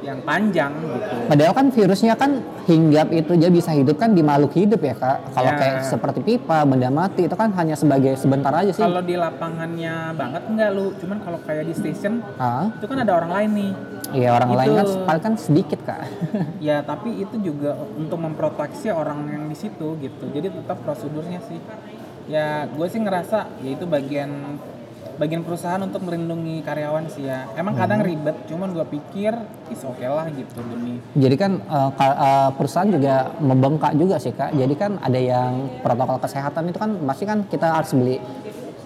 [0.01, 0.97] yang panjang gitu
[1.27, 2.31] Padahal kan virusnya kan
[2.65, 5.19] hinggap itu dia bisa hidup kan di makhluk hidup ya kak.
[5.31, 5.57] Kalau Ya.
[5.57, 8.81] kayak seperti pipa, benda mati itu kan hanya sebagai sebentar aja sih.
[8.81, 13.13] kalau di lapangannya banget enggak lu cuman kalau kayak di station Ah, itu kan ada
[13.15, 13.71] orang lain nih
[14.13, 15.05] iya orang lain kan Itu.
[15.05, 16.01] paling kan sedikit kak.
[16.61, 20.25] Ya, tapi itu juga untuk memproteksi orang yang di situ gitu.
[20.29, 21.57] Jadi tetap prosedurnya sih.
[22.27, 24.31] Ya, gue sih ngerasa ya itu bagian
[25.21, 27.45] bagian perusahaan untuk melindungi karyawan sih ya.
[27.53, 29.37] Emang kadang ribet, cuman gue pikir
[29.69, 30.97] is oke lah gitu demi.
[31.13, 31.61] Jadi kan
[31.93, 34.51] ka- eh, perusahaan juga membengkak juga sih kak.
[34.51, 38.17] Jadi kan ada yang protokol kesehatan itu kan pasti kan kita harus beli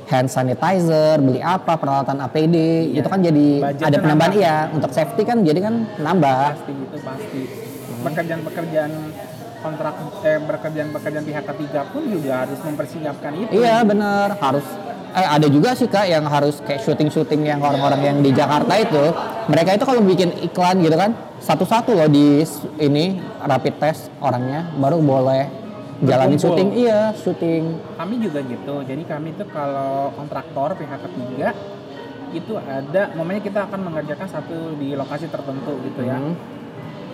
[0.05, 2.57] hand sanitizer, beli apa peralatan APD,
[2.91, 2.99] Iya.
[2.99, 4.43] itu kan jadi Budgetnya ada penambahan nambah.
[4.43, 6.45] iya untuk safety kan jadi kan nambah.
[6.53, 7.41] Pasti gitu pasti.
[8.05, 8.93] Pekerjaan-pekerjaan
[9.59, 13.51] kontrak eh pekerjaan-pekerjaan pihak ketiga pun juga harus mempersiapkan itu.
[13.55, 14.67] Iya bener harus
[15.15, 19.15] eh ada juga sih kak yang harus kayak syuting-syuting yang orang-orang yang di Jakarta itu
[19.47, 22.43] mereka itu kalau bikin iklan gitu kan satu-satu loh di
[22.83, 25.47] ini rapid test orangnya baru boleh
[26.03, 28.83] jalanin syuting iya syuting Kami juga gitu.
[28.83, 31.55] Jadi kami tuh kalau kontraktor pihak ketiga
[32.35, 36.19] itu ada, momennya kita akan mengerjakan satu di lokasi tertentu gitu ya.
[36.19, 36.35] Hmm.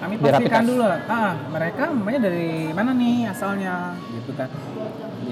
[0.00, 4.48] Kami pastikan dulu, ah mereka namanya dari mana nih asalnya, gitu kan.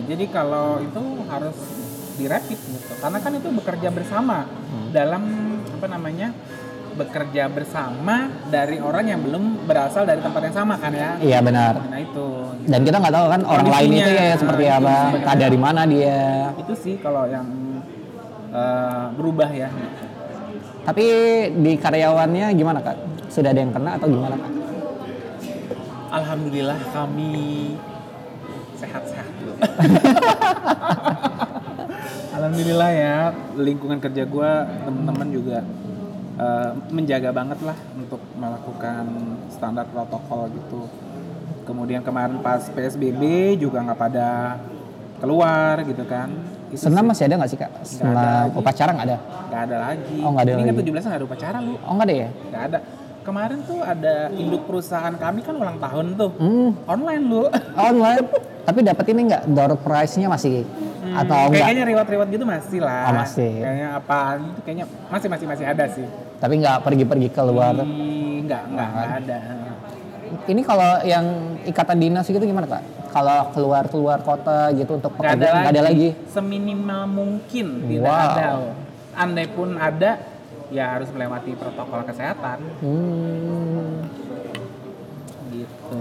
[0.05, 1.57] Jadi kalau itu harus
[2.19, 4.37] di rapid gitu, karena kan itu bekerja bersama
[4.69, 4.91] Hmm.
[4.91, 5.23] dalam
[5.71, 6.29] apa namanya
[6.93, 11.15] bekerja bersama dari orang yang belum berasal dari tempat yang sama kan ya.
[11.21, 12.27] iya benar Nah itu,
[12.67, 15.87] dan kita nggak tahu kan orang lain itu ya seperti nah, apa entah dari mana
[15.87, 17.47] dia itu sih kalau yang
[18.51, 19.71] eh, berubah ya.
[20.83, 21.05] tapi
[21.55, 22.97] di karyawannya gimana kak
[23.29, 24.53] sudah ada yang kena atau gimana kak
[26.09, 27.77] Alhamdulillah kami
[28.75, 29.55] sehat-sehat dulu.
[32.39, 33.17] Alhamdulillah ya
[33.59, 34.51] lingkungan kerja gue
[34.87, 35.59] teman-teman juga
[36.39, 39.05] eh, menjaga banget lah untuk melakukan
[39.51, 40.87] standar protokol gitu.
[41.67, 43.21] Kemudian kemarin pas PSBB
[43.59, 44.29] juga nggak pada
[45.19, 46.31] keluar gitu kan.
[46.71, 49.19] Itu senam sih masih ada nggak sih kak senam upacara nggak ada
[49.51, 50.17] nggak ada lagi.
[50.23, 50.91] Oh, nggak ada Ini kan lagi.
[50.95, 51.75] 17 nggak ada upacara lu.
[51.75, 52.79] oh nggak ada ya Nggak ada.
[53.29, 56.33] Kemarin tuh ada induk perusahaan kami kan ulang tahun tuh.
[56.41, 57.45] hmm Online lu.
[57.77, 58.25] online
[58.65, 60.65] tapi dapat ini nggak door prize-nya masih
[61.09, 63.05] atau Hmm, enggak kayaknya reward-reward gitu masih lah.
[63.05, 63.53] Oh, masih.
[63.61, 66.07] Kayaknya apa itu kayaknya masih masih masih ada sih.
[66.39, 69.39] tapi nggak pergi-pergi keluar enggak, enggak ada.
[70.47, 71.25] ini kalau yang
[71.65, 75.83] ikatan dinas gitu gimana kak kalau keluar keluar kota gitu untuk ada, pekerjaan nggak ada
[75.85, 78.25] lagi Seminimal mungkin tidak Wow.
[78.31, 78.47] ada.
[79.19, 80.11] Andai pun ada,
[80.69, 83.95] ya harus melewati protokol kesehatan hmm.
[85.53, 86.01] gitu.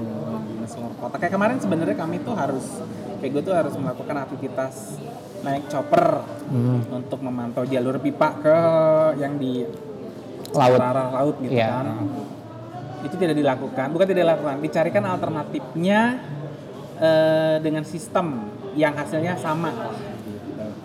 [0.67, 1.15] Seluruh kota.
[1.15, 2.83] Kayak kemarin sebenarnya kami tuh harus
[3.19, 4.99] kayak gue tuh harus melakukan aktivitas
[5.41, 6.79] naik chopper Hmm.
[6.95, 8.57] untuk memantau jalur pipa ke
[9.19, 9.67] yang di
[10.55, 10.79] Laut.
[10.79, 11.83] arah laut gitu Iya.
[11.83, 12.07] kan.
[13.03, 16.01] Itu tidak dilakukan, bukan tidak dilakukan, dicarikan alternatifnya
[16.97, 19.69] eh, dengan sistem yang hasilnya sama.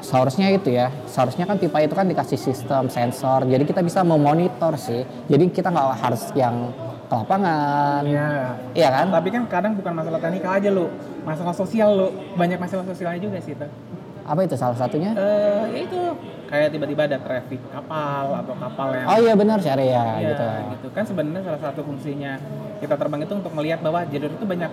[0.02, 0.90] Seharusnya itu ya.
[1.06, 3.46] Seharusnya kan pipa itu kan dikasih sistem sensor.
[3.46, 5.06] Jadi kita bisa memonitor sih.
[5.30, 6.74] Jadi kita nggak harus yang
[7.06, 8.02] ke lapangan.
[8.02, 8.28] Iya.
[8.72, 9.06] iya kan?
[9.12, 10.88] Tapi kan kadang bukan masalah teknikal aja lo,
[11.22, 13.66] masalah sosial lo, banyak masalah sosialnya juga sih itu.
[14.22, 15.12] Apa itu salah satunya?
[15.12, 16.00] eh ya itu.
[16.48, 20.46] Kayak tiba-tiba ada traffic kapal atau kapal yang Oh iya benar syariah Iya, gitu.
[20.76, 20.86] gitu.
[20.92, 22.36] Kan sebenarnya salah satu fungsinya
[22.80, 24.70] kita terbang itu untuk melihat bahwa jalur itu banyak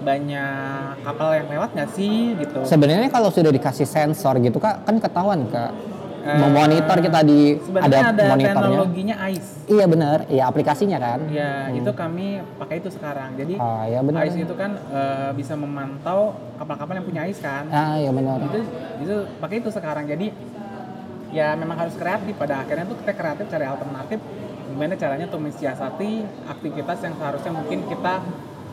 [0.00, 0.54] banyak
[1.00, 5.44] kapal yang lewat nggak sih gitu Sebenarnya kalau sudah dikasih sensor gitu kak, kan ketahuan
[5.46, 5.72] kak.
[6.20, 8.44] Eh, Memonitor kita di sebenarnya ada, monitornya.
[8.52, 11.20] teknologinya ICE Iya benar, iya aplikasinya kan.
[11.28, 12.26] ya itu kami
[12.56, 14.28] pakai itu sekarang jadi iya benar.
[14.28, 16.20] ICE itu kan eh, bisa memantau
[16.56, 18.36] kapal-kapal yang punya ICE kan Ah iya benar.
[18.38, 18.58] itu
[19.00, 20.28] itu pakai itu sekarang jadi
[21.30, 24.18] ya memang harus kreatif pada akhirnya tuh kita kreatif cari alternatif
[24.68, 26.10] gimana caranya untuk mensiasati
[26.46, 28.14] aktivitas yang seharusnya mungkin kita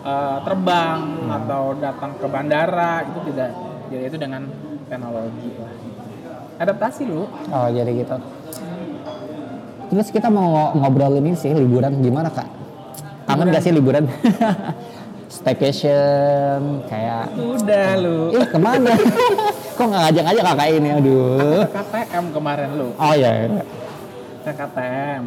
[0.07, 3.49] eh, terbang atau datang ke bandara itu tidak
[3.87, 4.41] jadi itu dengan
[4.87, 5.71] teknologi lah
[6.57, 8.17] adaptasi lu Oh jadi gitu.
[9.87, 12.49] Terus kita mau ngobrol ini sih liburan gimana kak?
[13.23, 14.03] Kangen gak sih liburan?
[15.37, 18.95] Staycation kayak udah lu Ih ke mana?
[19.77, 20.89] Kok nggak ngajak-ngajak kakak ini?
[20.97, 21.61] Aduh.
[21.69, 23.47] KTM kemarin lu Oh iya.
[23.47, 23.63] iya.
[24.47, 25.23] KTM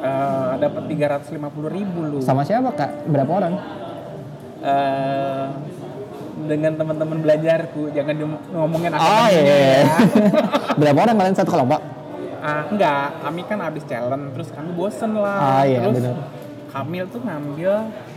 [0.00, 3.04] eh dapat 350 ribu lu Sama siapa kak?
[3.08, 3.54] Berapa orang?
[4.60, 5.46] Eh
[6.40, 8.14] dengan teman-teman belajarku jangan
[8.50, 9.70] ngomongin Oh akademinya iya.
[9.76, 9.82] ya.
[10.80, 11.80] Berapa orang kalian satu kelompok?
[12.40, 15.60] Ah, enggak, kami kan habis challenge, terus kami bosen lah.
[15.60, 16.16] Ah, iya, terus benar.
[16.70, 17.72] Kamil tuh ngambil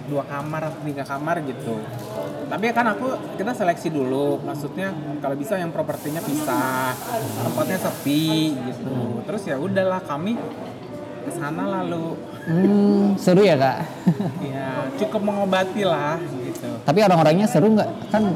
[0.07, 1.75] dua kamar atau tiga kamar gitu.
[2.47, 6.95] Tapi kan aku kita seleksi dulu, maksudnya kalau bisa yang propertinya pisah,
[7.43, 9.19] tempatnya sepi gitu.
[9.27, 10.39] Terus ya udahlah kami
[11.23, 13.87] ke sana lalu Hmm, seru ya kak.
[14.43, 16.67] ya cukup mengobati lah gitu.
[16.83, 18.11] Tapi orang-orangnya seru nggak?
[18.11, 18.35] Kan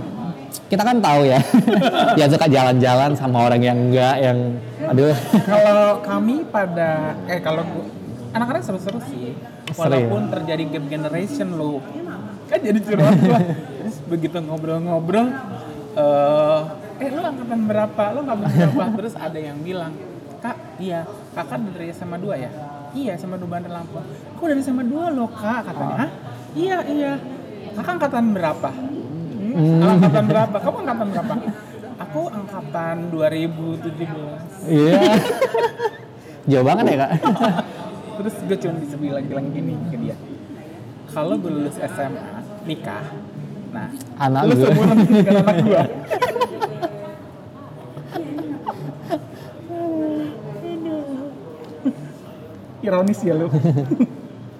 [0.72, 1.44] kita kan tahu ya.
[2.20, 5.12] yang suka jalan-jalan sama orang yang enggak yang aduh.
[5.44, 7.68] kalau kami pada eh kalau
[8.32, 9.36] anak-anak seru-seru sih
[9.76, 10.08] Seru ya?
[10.08, 11.84] walaupun terjadi gap generation lo
[12.48, 15.28] kan jadi curhat gua terus begitu ngobrol-ngobrol
[16.00, 16.62] eh
[16.98, 19.92] eh lu angkatan berapa lu angkatan berapa terus ada yang bilang
[20.40, 21.04] kak iya
[21.36, 22.52] kakak dari SMA 2 ya
[22.94, 25.66] iya SMA 2 Bandar Lampung aku dari SMA 2 loh kak?
[25.66, 25.96] Katanya.
[25.98, 26.10] Hah?
[26.54, 27.12] iya iya.
[27.74, 28.70] Kakak angkatan berapa?
[28.72, 30.56] Hmm, angkatan berapa?
[30.58, 31.34] Kamu angkatan berapa?
[31.98, 35.02] Aku angkatan 2017 Iya.
[36.48, 37.12] Jauh banget ya kak.
[38.18, 40.16] terus gue cuma bisa bilang bilang gini ke dia.
[41.08, 43.06] Kalau gue lulus SMA nikah
[43.68, 44.64] nah Anak lu gue.
[44.64, 45.82] seumuran dengan anak gue
[52.88, 53.48] ironis ya lu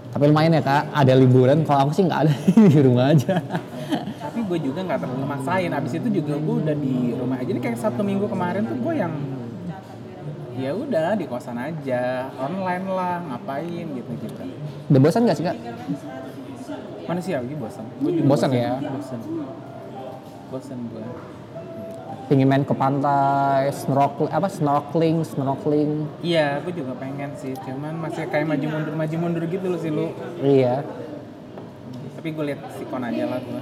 [0.08, 0.84] Tapi lumayan ya kak.
[0.92, 1.62] Ada liburan.
[1.62, 2.34] Kalau aku sih nggak ada
[2.72, 3.38] di rumah aja.
[4.18, 7.58] tapi gue juga nggak terlalu maksain abis itu juga gue udah di rumah aja ini
[7.58, 9.14] kayak satu minggu kemarin tuh gue yang
[10.54, 14.42] ya udah di kosan aja online lah ngapain gitu gitu
[14.88, 15.56] Udah bosan nggak sih kak?
[17.06, 18.72] manusiawi bosan gue juga Bosan ya?
[18.84, 19.20] bosan
[20.50, 21.04] bosan gue
[22.28, 26.12] Pingin main ke pantai, snorkeling, apa snorkeling, snorkeling.
[26.20, 29.88] Iya, aku juga pengen sih, cuman masih kayak maju mundur maju mundur gitu loh sih
[29.88, 30.12] lu.
[30.44, 30.84] Iya.
[32.20, 33.62] Tapi gue lihat sikon aja lah gue.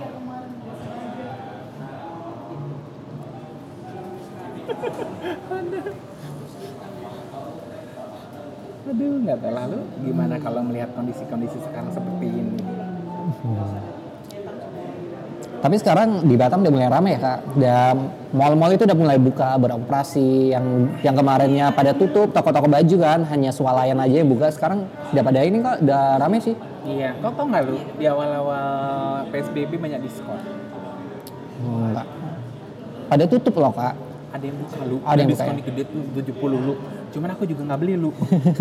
[8.85, 12.57] Aduh, nggak tahu lalu gimana kalau melihat kondisi-kondisi sekarang seperti ini.
[15.65, 17.39] Tapi sekarang di Batam udah mulai ramai ya kak.
[17.57, 20.53] Dan mall-mall itu udah mulai buka beroperasi.
[20.53, 24.53] Yang yang kemarinnya pada tutup toko-toko baju kan hanya swalayan aja yang buka.
[24.53, 26.53] Sekarang udah pada ini kak udah rame sih.
[26.85, 30.37] Iya, kau tau nggak lu di awal-awal PSBB banyak diskon.
[31.65, 32.05] Enggak.
[33.09, 33.97] Pada tutup loh kak.
[34.37, 35.63] Ada yang buka lu, Ada yang buka diskon ya?
[35.65, 36.01] gede tuh
[36.45, 36.73] 70 lu.
[37.09, 38.13] Cuman aku juga nggak beli lu.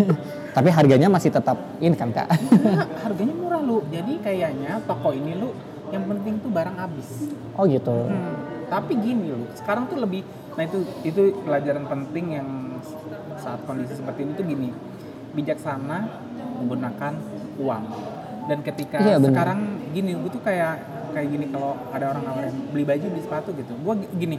[0.57, 2.33] Tapi harganya masih tetap ini kan kak.
[2.33, 3.85] Karena harganya murah lu.
[3.93, 5.53] Jadi kayaknya toko ini lu
[5.93, 7.09] yang penting tuh barang habis.
[7.57, 7.93] Oh gitu.
[8.09, 8.35] Hmm,
[8.69, 10.25] tapi gini loh, sekarang tuh lebih,
[10.57, 12.49] nah itu itu pelajaran penting yang
[13.37, 14.69] saat kondisi seperti ini tuh gini,
[15.35, 15.99] bijaksana
[16.61, 17.13] menggunakan
[17.61, 17.83] uang.
[18.45, 22.83] Dan ketika Iya, sekarang gini, gue tuh kayak kayak gini kalau ada orang nawarin beli
[22.83, 24.35] baju beli sepatu gitu, gue gini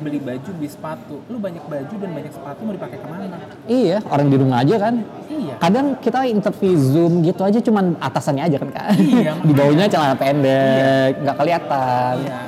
[0.00, 3.36] beli baju beli sepatu, lu banyak baju dan banyak sepatu mau dipakai ke mana?
[3.68, 4.94] Iya orang di rumah aja kan.
[5.28, 5.54] Iya.
[5.60, 8.86] Kadang kita interview zoom gitu aja cuman atasannya aja kan kak.
[8.96, 12.14] Iya, di bawahnya celana pendek, nggak kelihatan.
[12.24, 12.40] Iya.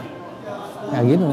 [0.90, 1.30] Ya gitu.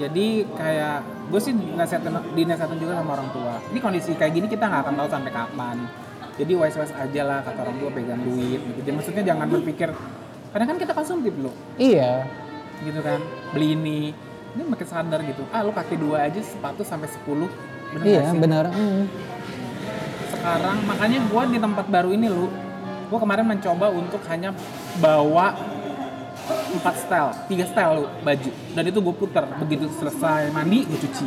[0.00, 0.26] Jadi
[0.56, 0.96] kayak
[1.28, 3.54] gue sih dinasihatin, dinasihatin juga sama orang tua.
[3.68, 5.76] Ini kondisi kayak gini kita nggak akan tahu sampai kapan.
[6.40, 8.80] Jadi wise wise aja lah kata orang tua pegang duit gitu.
[8.80, 9.92] Jadi maksudnya jangan berpikir
[10.50, 12.26] kadang kan kita konsumtif loh Iya.
[12.82, 13.22] gitu kan
[13.52, 14.10] beli ini
[14.50, 17.46] ini makin sadar gitu ah lu kaki dua aja sepatu sampai 10
[17.94, 18.64] bener Iya benar.
[18.66, 19.06] Hmm.
[20.30, 22.50] sekarang makanya gua di tempat baru ini lu
[23.06, 24.50] gua kemarin mencoba untuk hanya
[24.98, 25.54] bawa
[26.50, 28.50] empat style, tiga style lu baju.
[28.74, 29.44] Dan itu gue puter.
[29.58, 31.26] Begitu selesai mandi, gue cuci.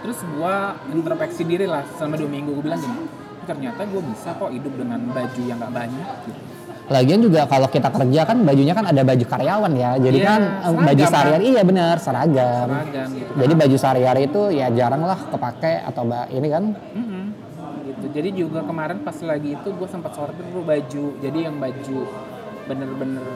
[0.00, 0.54] Terus gue
[0.90, 2.52] introspeksi diri lah selama dua minggu.
[2.52, 3.04] Gue bilang gini,
[3.50, 6.08] ternyata gue bisa kok hidup dengan baju yang gak banyak.
[6.30, 6.40] Gitu.
[6.90, 9.90] Lagian juga kalau kita kerja kan bajunya kan ada baju karyawan ya.
[9.98, 11.10] Jadi Iya, kan eh, seragam, baju kan?
[11.14, 12.68] sehari-hari iya benar seragam.
[12.70, 13.30] Seragam gitu.
[13.38, 17.24] Jadi baju sehari-hari itu ya jarang lah kepake atau ini kan Mm-mm.
[17.86, 18.06] gitu.
[18.10, 21.04] Jadi juga kemarin pas lagi itu gue sempat sortir dulu baju.
[21.22, 21.98] Jadi yang baju
[22.66, 23.26] bener-bener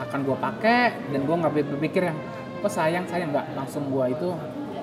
[0.00, 0.80] akan gue pakai
[1.12, 2.18] dan gue nggak berpikir yang
[2.64, 4.28] kok sayang sayang nggak langsung gue itu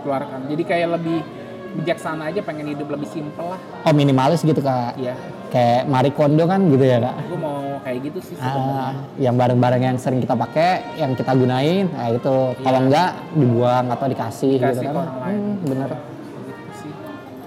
[0.06, 0.46] keluarkan.
[0.46, 1.26] Jadi kayak lebih
[1.74, 3.60] bijaksana aja pengen hidup lebih simpel lah.
[3.82, 4.96] oh minimalis gitu kak.
[4.96, 5.16] Iya,
[5.48, 7.16] Kayak Marie Kondo kan gitu ya kak.
[7.22, 8.76] gue mau kayak gitu sih sebenarnya.
[8.78, 12.36] Ah, yang barang-barang yang sering kita pakai, yang kita gunain, nah itu.
[12.56, 14.62] Kalau enggak dibuang atau dikasih, Iya.
[14.66, 15.04] Dikasih gitu ke kan.
[15.04, 15.42] orang lain.
[15.42, 15.90] Hmm, bener.
[15.90, 16.92] Gitu sih.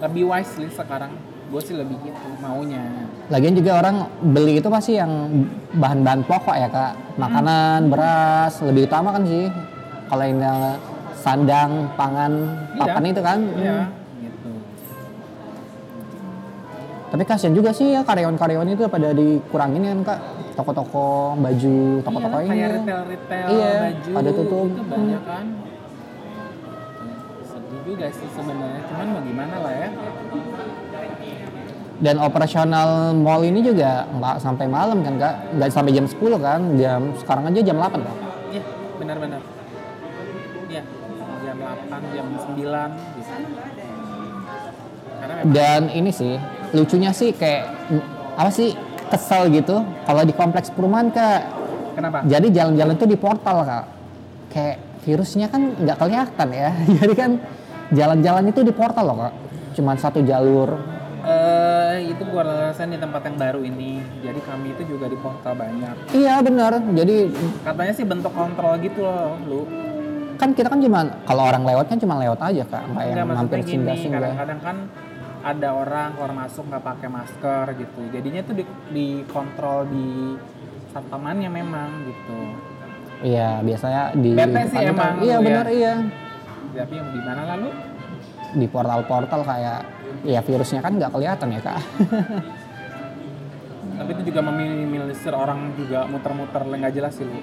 [0.00, 1.12] Lebih wisely sekarang.
[1.44, 2.82] Gue sih lebih gitu maunya.
[3.26, 3.96] Lagian juga orang
[4.26, 5.12] beli itu pasti yang
[5.72, 6.92] bahan-bahan pokok ya kak.
[7.14, 9.48] Makanan, beras, lebih utama kan sih.
[10.04, 10.40] Kalau yang
[11.14, 12.32] sandang, pangan,
[12.68, 12.80] Iya.
[12.80, 13.38] papan itu kan.
[13.54, 14.03] Iya, Hmm.
[17.14, 20.18] Tapi kasihan juga sih ya karyawan-karyawan itu pada dikurangin kan kak.
[20.54, 22.50] Toko-toko baju, toko-toko iya, ini.
[22.50, 24.66] kayak retail-retail Iya, baju pada tutup.
[24.66, 25.44] itu banyak kan
[27.44, 29.88] sedih juga sih sebenarnya cuman mau gimana lah ya
[31.96, 36.60] Dan operasional mall ini juga nggak sampai malam kan kak, nggak sampai jam 10 kan,
[36.74, 38.16] jam sekarang aja jam 8 kak.
[38.50, 38.62] iya
[38.98, 39.40] benar-benar
[40.66, 40.82] iya
[41.42, 42.58] jam 8 jam 9
[43.14, 43.34] bisa
[45.18, 46.34] karena Dan ini sih
[46.74, 47.70] lucunya sih kayak
[48.34, 48.74] apa sih
[49.08, 51.40] kesel gitu kalau di kompleks perumahan kak.
[51.94, 53.84] kenapa Jadi jalan-jalan tuh di portal kak,
[54.50, 56.70] kayak virusnya kan nggak kelihatan ya.
[56.98, 57.30] Jadi kan
[57.94, 59.34] jalan-jalan itu di portal loh kak,
[59.78, 60.74] cuman satu jalur.
[61.24, 65.56] Eh, itu gua rasain di tempat yang baru ini jadi kami itu juga di portal
[65.56, 66.76] banyak Iya benar.
[66.92, 67.32] Jadi
[67.64, 69.64] katanya sih bentuk kontrol gitu loh lu
[70.34, 73.62] kan kita kan cuma kalau orang lewat kan cuma lewat aja kak, nggak yang mampir
[73.62, 74.20] gini, singgah-singgah.
[74.20, 74.76] kadang-kadang kan
[75.44, 78.00] ada orang keluar masuk nggak pakai masker gitu.
[78.08, 80.08] Jadinya tuh di, dikontrol di
[80.90, 82.40] satpamannya memang gitu.
[83.20, 85.46] Iya, biasanya di Bete sih emang Iya, lu ya.
[85.46, 85.94] benar iya.
[86.74, 87.68] Tapi yang di mana lalu?
[88.54, 89.80] Di portal-portal kayak
[90.24, 91.80] ya virusnya kan nggak kelihatan ya, Kak.
[93.94, 97.38] Tapi itu juga meminimalisir orang juga muter-muter nggak jelas sih lu.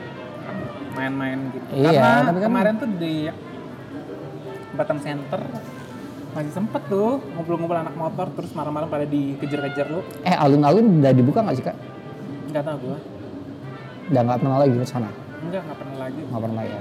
[0.91, 1.65] Main-main gitu.
[1.71, 3.13] Iya, Karena tapi kan- kemarin tuh di
[4.73, 5.41] Batam Center
[6.31, 9.99] masih sempet tuh ngumpul-ngumpul anak motor terus malam-malam pada dikejar-kejar lu.
[10.23, 11.75] eh, alun-alun udah dibuka nggak sih, Kak?
[12.47, 12.97] Nggak tahu gua.
[14.07, 15.09] Udah nggak pernah lagi ke sana.
[15.41, 16.21] Enggak, nggak pernah lagi.
[16.23, 16.79] Nggak pernah ya.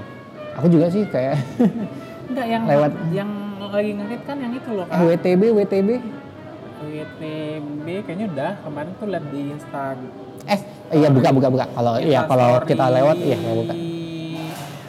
[0.51, 1.35] Aku juga sih kayak
[2.31, 2.91] Enggak yang Lewat.
[3.11, 3.29] yang
[3.61, 4.95] lagi ngehit kan yang itu loh kan.
[5.01, 5.89] WTB, WTB.
[6.81, 9.83] WTB kayaknya udah kemarin tuh liat di Insta.
[10.43, 10.59] Eh,
[10.91, 11.65] iya buka buka buka.
[11.69, 13.73] Kalau iya kalau kita lewat iya ya buka.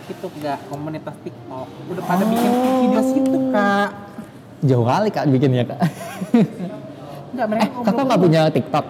[0.04, 1.66] Itu enggak komunitas TikTok.
[1.88, 2.50] Udah pada bikin
[2.80, 3.90] video situ kak.
[4.62, 5.80] Jauh kali Kak bikin ya, Kak.
[7.32, 8.86] Enggak mereka Eh, Kakak nggak punya TikTok.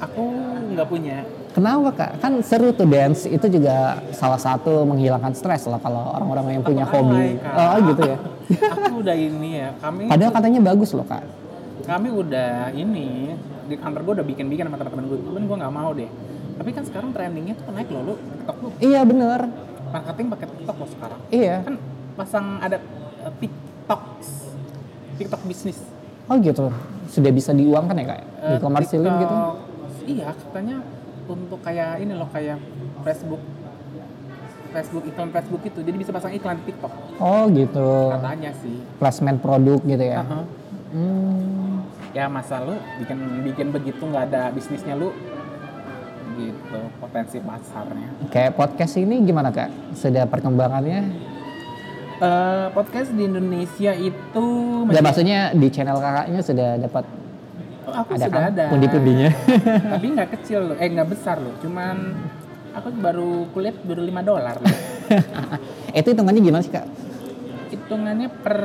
[0.00, 0.22] Aku
[0.70, 1.16] nggak punya.
[1.50, 2.10] Kenapa Kak?
[2.22, 6.86] Kan seru tuh dance itu juga salah satu menghilangkan stres lah kalau orang-orang yang punya
[6.86, 7.18] Aku hobi.
[7.18, 7.32] alay.
[7.42, 8.16] Oh gitu ya.
[8.70, 9.68] Aku udah ini ya.
[9.76, 11.24] Kami Padahal katanya bagus loh Kak.
[11.80, 13.34] kami udah ini
[13.66, 15.18] di kantor gue udah bikin-bikin sama teman-teman gue.
[15.26, 16.10] Cuman gue nggak mau deh.
[16.54, 18.68] Tapi kan sekarang trendingnya tuh naik loh lu TikTok lu.
[18.78, 19.40] Iya bener.
[19.90, 21.20] Marketing pakai TikTok loh sekarang.
[21.28, 21.56] Iya.
[21.66, 21.74] kan
[22.14, 22.78] pasang ada
[23.26, 23.32] uh,
[25.20, 25.78] TikTok bisnis
[26.24, 26.70] Oh gitu.
[27.06, 28.20] Sudah bisa diuangkan ya Kak?
[28.22, 29.34] Di Eh, komersilin gitu?
[30.08, 30.76] Iya katanya
[31.26, 32.58] untuk kayak ini loh kayak
[33.02, 33.42] Facebook
[34.70, 38.14] Facebook iklan Facebook itu jadi bisa pasang iklan di TikTok Oh gitu.
[38.14, 40.22] katanya sih Placement produk gitu ya?
[40.22, 40.44] Heeh.
[40.90, 41.86] Hmm.
[42.10, 45.14] ya masa lu bikin bikin begitu nggak ada bisnisnya lu
[46.34, 49.70] gitu potensi pasarnya Kayak podcast ini gimana Kak?
[49.92, 51.00] Sudah perkembangannya?
[52.20, 54.46] Eh, podcast di Indonesia itu
[54.84, 57.04] Udah maksudnya di channel kakaknya sudah dapat
[57.80, 59.30] Oh, aku ada sudah kan ada pundi-pundinya?
[59.96, 62.12] tapi nggak kecil loh eh nggak besar loh cuman
[62.70, 64.56] aku baru kuliah baru 5 dolar
[65.98, 66.86] itu hitungannya gimana sih Kak?
[67.72, 68.58] hitungannya per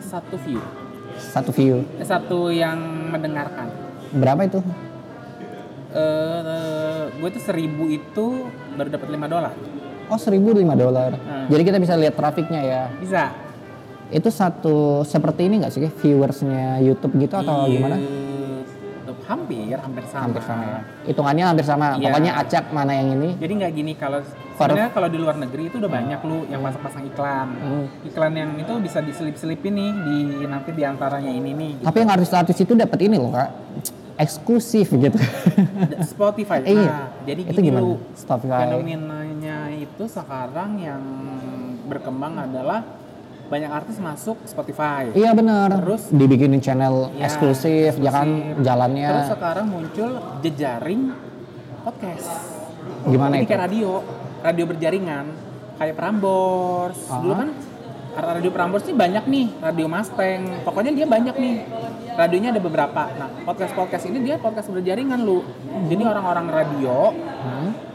[0.00, 0.62] satu view
[1.18, 1.82] Satu view.
[2.00, 2.78] satu yang
[3.10, 3.66] mendengarkan
[4.14, 4.62] Berapa itu?
[5.90, 9.52] eh gue tuh seribu itu baru dapat 5 dolar
[10.10, 11.14] Oh, 1005 dolar.
[11.14, 11.46] Hmm.
[11.46, 12.82] Jadi kita bisa lihat trafiknya ya.
[12.98, 13.30] bisa
[14.10, 17.96] Itu satu seperti ini nggak sih viewersnya YouTube gitu atau Di gimana?
[19.30, 20.80] Hampir hampir sama, Hampir sama ya.
[21.06, 21.86] Hitungannya hampir sama.
[21.94, 22.10] Iya.
[22.10, 23.38] Pokoknya acak mana yang ini.
[23.38, 24.18] jadi nggak gini kalau
[24.58, 27.86] sebenarnya kalau di luar negeri itu udah banyak lu yang pasang-pasang iklan Hmm.
[28.02, 30.16] iklan yang itu bisa diselip-selipin nih di
[30.50, 33.50] nanti di antaranya ini nih Tapi yang artis-artis itu dapat ini loh kak,
[34.18, 35.18] eksklusif gitu.
[36.04, 36.58] Spotify.
[36.66, 36.90] Iya.
[36.90, 37.86] Nah, jadi Itu gimana?
[38.12, 38.66] Spotify.
[39.80, 41.02] Itu sekarang yang
[41.84, 42.84] berkembang adalah
[43.46, 45.10] banyak artis masuk Spotify.
[45.10, 45.74] Iya benar.
[45.74, 46.06] Terus?
[46.08, 48.28] dibikinin channel Ya, eksklusif, ya kan
[48.60, 51.10] jalannya Terus sekarang muncul jejaring
[51.82, 52.30] podcast.
[53.02, 53.50] gimana Jadi itu?
[53.50, 53.90] kayak radio,
[54.40, 55.26] radio berjaringan,
[55.76, 57.00] kayak Prambors.
[57.02, 57.38] Dulu Ah.
[57.38, 57.48] kan
[58.36, 60.40] radio Prambors sih banyak nih, radio Mustang.
[60.62, 61.56] Pokoknya dia banyak nih.
[62.10, 63.02] Radionya ada beberapa.
[63.10, 65.40] Nah, podcast-podcast ini dia podcast berjaringan lu.
[65.88, 67.89] Jadi orang-orang radio Hmm?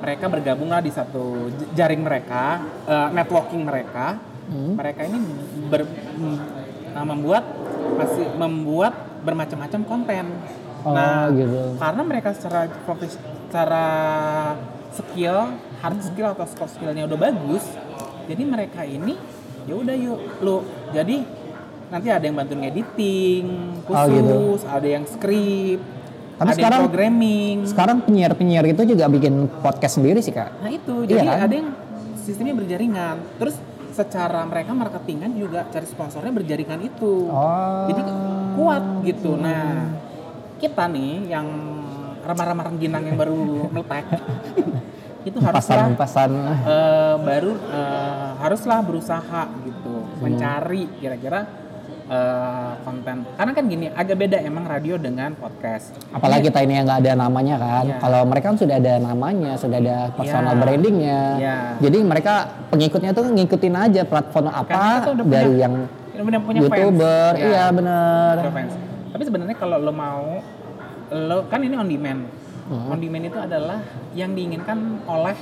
[0.00, 4.16] Mereka bergabung lah di satu jaring mereka, eh, networking mereka.
[4.50, 4.74] Hmm?
[4.74, 5.18] Mereka ini
[5.70, 5.86] ber,
[6.90, 7.44] nah, membuat
[7.94, 10.26] masih membuat bermacam-macam konten.
[10.80, 11.76] Oh, nah, gitu.
[11.76, 13.86] karena mereka secara profes, secara
[14.96, 15.52] skill,
[15.84, 17.68] hard skill atau soft skillnya udah bagus,
[18.24, 19.12] jadi mereka ini
[19.68, 20.64] ya udah yuk lu
[20.96, 21.20] jadi
[21.92, 23.44] nanti ada yang bantu ngediting
[23.84, 24.72] Oh, khusus, gitu.
[24.72, 25.84] ada yang script,
[26.40, 27.56] Tapi ada sekarang- programming.
[27.64, 30.48] Sekarang penyiar-penyiar itu juga bikin podcast sendiri sih kak.
[30.58, 31.38] Nah itu, Iya jadi kan?
[31.38, 31.68] ada yang
[32.16, 33.16] sistemnya berjaringan.
[33.36, 33.56] Terus
[33.90, 37.28] secara mereka marketingan juga cari sponsornya berjaringan itu.
[37.28, 37.84] Oh.
[37.86, 38.00] Jadi
[38.56, 39.36] kuat gitu.
[39.36, 39.92] Nah
[40.56, 41.46] kita nih yang
[42.20, 43.36] remah-remah rengginang yang baru
[43.72, 44.08] meletak
[45.20, 46.30] itu haruslah Pasan-pasan.
[46.64, 51.44] eh, baru eh, haruslah berusaha gitu mencari kira-kira
[52.10, 53.22] eh, konten.
[53.38, 55.94] Karena kan gini agak beda emang radio dengan podcast.
[56.10, 57.84] Apalagi kita ini yang nggak ada namanya kan.
[57.86, 57.96] Iya.
[58.02, 60.60] Kalau mereka kan sudah ada namanya, sudah ada personal Iya.
[60.60, 61.20] brandingnya.
[61.38, 61.56] Iya.
[61.78, 62.34] Jadi mereka
[62.68, 65.74] pengikutnya tuh ngikutin aja platform Karena apa punya- dari yang
[66.10, 66.68] Udah punya fans.
[66.68, 67.30] youtuber.
[67.32, 67.46] Ya.
[67.46, 68.34] Iya bener.
[68.42, 68.72] Pro fans.
[69.10, 70.42] Tapi sebenarnya kalau lo mau,
[71.10, 72.22] lo kan ini on demand.
[72.70, 72.90] Hmm.
[72.90, 73.78] On demand itu adalah
[74.14, 75.34] yang diinginkan oleh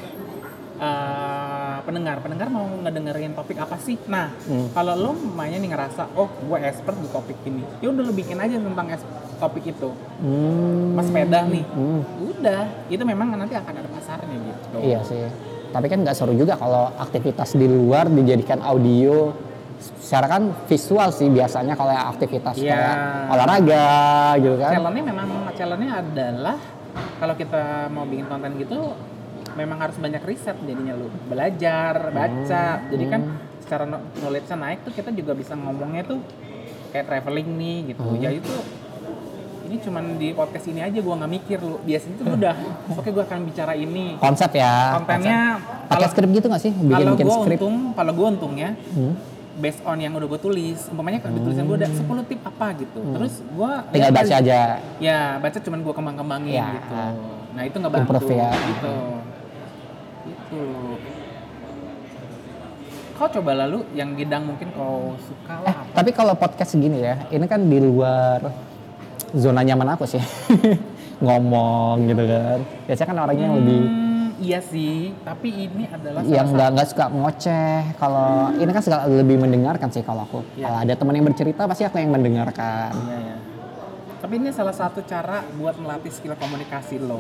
[0.79, 2.19] uh, pendengar.
[2.19, 3.99] Pendengar mau ngedengerin topik apa sih?
[4.07, 4.71] Nah, Hmm.
[4.73, 8.39] kalau lo mainnya nih ngerasa, oh gue expert di topik ini, ya udah lo bikin
[8.39, 8.87] aja tentang
[9.39, 9.91] topik itu.
[10.23, 10.95] Hmm.
[10.95, 12.03] Mas sepeda nih, Hmm.
[12.33, 12.63] udah.
[12.89, 14.77] Itu memang nanti akan ada pasarnya gitu.
[14.81, 15.23] Iya sih.
[15.69, 19.35] Tapi kan nggak seru juga kalau aktivitas di luar dijadikan audio.
[19.79, 22.73] Secara kan visual sih biasanya kalau yang aktivitas Iya.
[22.73, 22.95] kayak
[23.31, 23.87] olahraga
[24.41, 24.73] gitu kan.
[24.75, 26.57] Challenge-nya memang challenge-nya adalah
[27.21, 28.97] kalau kita mau bikin konten gitu
[29.59, 33.21] memang harus banyak riset jadinya lu belajar baca jadi kan
[33.59, 36.23] secara no- knowledge-nya naik tuh kita juga bisa ngomongnya tuh
[36.89, 38.55] kayak traveling nih gitu ya itu
[39.67, 42.55] ini cuman di podcast ini aja gua nggak mikir lu biasanya tuh udah
[42.97, 44.97] oke gua akan bicara ini Konsep ya.
[44.97, 45.61] kontennya.
[45.85, 46.73] Pakai skrip gitu nggak sih?
[46.73, 47.59] Bikin kalau skrip.
[47.59, 49.13] untung kalau gua untungnya Hmm.
[49.59, 53.01] based on yang udah gue tulis umpamanya kalau tulisan gue ada 10 tip apa gitu
[53.11, 54.59] terus gue Tinggal baca aja.
[54.97, 56.69] ya baca cuman gue kembang-kembangin Ya.
[56.73, 56.95] gitu
[57.53, 58.51] nah itu ngebantu Improve ya.
[58.55, 58.95] gitu
[60.29, 60.63] itu
[63.19, 67.03] kau coba lalu yang bidang mungkin kau suka Eh, lah apa tapi kalau podcast segini
[67.03, 68.47] ya, ini kan di luar
[69.35, 70.23] zona nyaman aku sih.
[71.25, 72.59] Ngomong gitu kan.
[72.87, 77.05] Biasanya kan orangnya yang lebih Hmm, iya sih tapi ini adalah yang nggak nggak suka
[77.11, 77.79] ngoceh.
[77.99, 80.47] Kalau ini kan suka lebih mendengarkan sih kalau aku.
[80.55, 80.71] Iya.
[80.71, 82.95] Kalau ada teman yang bercerita pasti aku yang mendengarkan.
[82.95, 83.37] Iya, iya.
[84.23, 87.19] Tapi ini salah satu cara buat melatih skill komunikasi lo.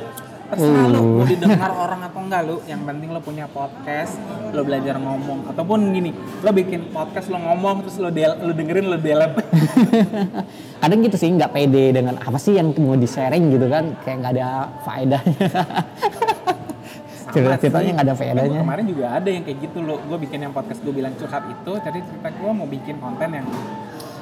[0.48, 1.08] Terserah lo Uh.
[1.20, 2.56] mau didengar orang atau enggak lo.
[2.64, 4.16] Yang penting lo punya podcast,
[4.56, 5.52] lo belajar ngomong.
[5.52, 9.44] Ataupun gini, lo bikin podcast lo ngomong terus lo del lo dengerin lo delep.
[10.80, 14.16] Kadang gitu sih nggak pede dengan apa sih yang mau di sharing gitu kan, kayak
[14.24, 14.48] nggak ada
[14.88, 15.48] faedahnya.
[17.28, 18.60] Cerita-ceritanya nggak ada faedahnya.
[18.64, 20.00] Kemarin juga ada yang kayak gitu lo.
[20.08, 21.72] Gue bikin yang podcast gue bilang curhat itu.
[21.76, 23.46] Jadi cerita gue mau bikin konten yang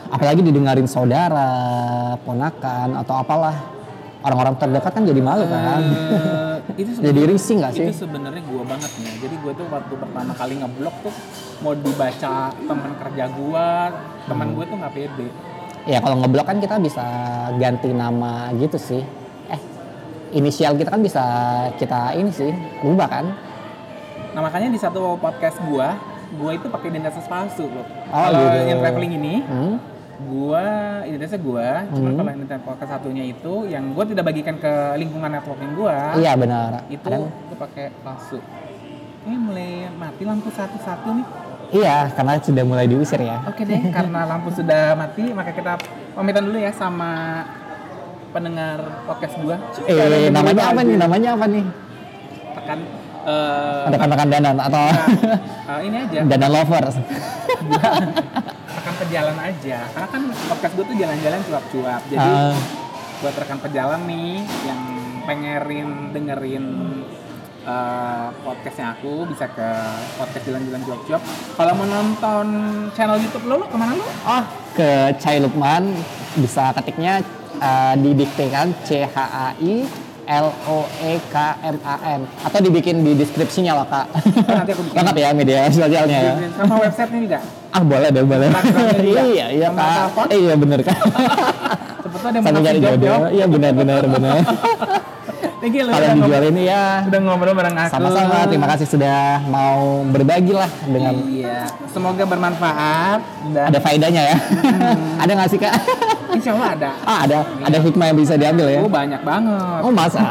[0.07, 3.59] Apalagi didengarin saudara, ponakan atau apalah.
[4.27, 5.83] Orang-orang terdekat kan jadi malu kan.
[5.87, 7.87] eh, itu Jadi risih nggak sih?
[7.87, 9.15] Itu sebenarnya gue banget nih.
[9.23, 11.15] Jadi gue tuh waktu pertama kali ngeblok tuh
[11.63, 13.69] mau dibaca teman kerja gue,
[14.27, 15.29] teman gue tuh nggak pede.
[15.87, 17.07] Ya kalau ngeblok kan kita bisa
[17.55, 19.07] ganti nama gitu sih.
[19.47, 19.61] Eh,
[20.35, 21.23] inisial kita kan bisa
[21.79, 22.51] kita ini sih,
[22.83, 23.27] rubah kan?
[24.35, 25.87] Nah makanya di satu podcast gue,
[26.35, 27.87] gue itu pakai identitas palsu loh.
[28.11, 28.59] Oh, kalau gitu.
[28.67, 29.79] yang traveling ini, Hmm?
[30.19, 30.65] Gue
[31.05, 31.69] identitasnya gue.
[31.93, 35.97] Cuman kalau yang identitas podcast satunya itu, yang gue tidak bagikan ke lingkungan networking gue,
[36.17, 36.71] Iya benar.
[36.89, 38.39] itu Kadang- gue pakai palsu.
[39.27, 41.27] Ini mulai mati lampu satu-satu nih.
[41.75, 43.43] iya, karena sudah mulai diusir ya.
[43.45, 45.75] Oke deh, karena lampu sudah mati, maka kita
[46.15, 47.43] pamitan dulu ya sama
[48.31, 49.59] pendengar podcast gua.
[49.85, 50.97] Eh, namanya apa nih?
[50.97, 51.65] Namanya apa nih?
[52.55, 52.79] Tekan
[53.27, 54.85] eh, Rekan-rekan danan atau
[55.67, 56.97] eh, ini aja, danan lovers.
[59.07, 59.79] pejalan aja.
[59.89, 62.03] Karena kan podcast gua tuh jalan-jalan cuap-cuap.
[62.07, 62.55] Jadi Ah,
[63.17, 64.33] buat rekan pejalan nih
[64.67, 64.81] yang
[65.25, 66.65] pengerin dengerin
[67.65, 69.69] eh, podcastnya aku bisa ke
[70.15, 71.23] podcast jalan-jalan cuap-cuap.
[71.57, 72.47] Kalau mau nonton
[72.93, 74.07] channel YouTube lo, lo ke mana lo?
[74.07, 74.43] oh,
[74.73, 75.95] ke Chai Lukman
[76.37, 77.23] bisa ketiknya
[77.57, 79.87] eh, didiktekan C H A I
[80.27, 84.07] L O E K M A N atau dibikin di deskripsinya lah kak.
[84.47, 84.97] nanti aku bikin.
[84.99, 86.33] Lengkap ya media sosialnya ya.
[86.55, 87.41] Sama website-nya juga.
[87.77, 88.49] Ah boleh deh boleh.
[89.05, 89.21] Juga.
[89.29, 90.33] iya iya kak.
[90.33, 90.81] Iya bener.
[90.81, 90.97] Siapa
[92.09, 93.21] tuh ada yang mau jodoh.
[93.29, 94.41] Iya benar benar benar.
[95.57, 97.91] Thank you ngobrol- dijual ini ya udah ngobrol bareng aku.
[97.91, 98.47] sama-sama.
[98.47, 103.21] Terima kasih sudah mau berbagi lah dengan Iya, semoga bermanfaat
[103.51, 104.37] dan ada faedahnya ya.
[105.27, 105.75] ada nggak sih kak?
[106.33, 106.91] insya Allah ada.
[107.03, 108.79] ah ada ada hikmah yang bisa diambil ya.
[108.79, 109.81] Oh banyak banget.
[109.83, 110.23] Oh masa?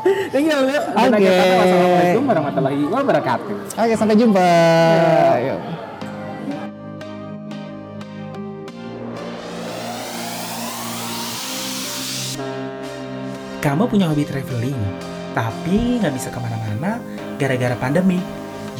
[0.32, 0.96] Thank you Oke.
[0.96, 3.56] akhir kata, Wassalamualaikum warahmatullahi wabarakatuh.
[3.76, 4.48] Oke sampai jumpa.
[5.44, 5.60] Yuk.
[13.60, 14.80] Kamu punya hobi traveling,
[15.36, 16.96] tapi nggak bisa ke mana-mana
[17.36, 18.16] gara-gara pandemi.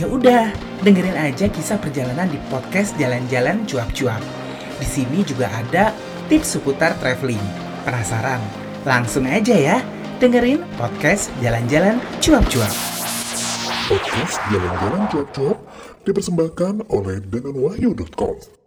[0.00, 0.48] Ya udah,
[0.80, 4.24] dengerin aja kisah perjalanan di podcast Jalan-Jalan Cuap-Cuap.
[4.80, 5.92] Di sini juga ada
[6.32, 7.44] tips seputar traveling.
[7.84, 8.40] Penasaran?
[8.88, 9.84] Langsung aja ya,
[10.20, 12.74] dengerin podcast Jalan-Jalan Cuap-Cuap.
[13.88, 15.58] Podcast Jalan-Jalan Cuap-Cuap
[16.04, 18.59] dipersembahkan oleh denganwahyu.com.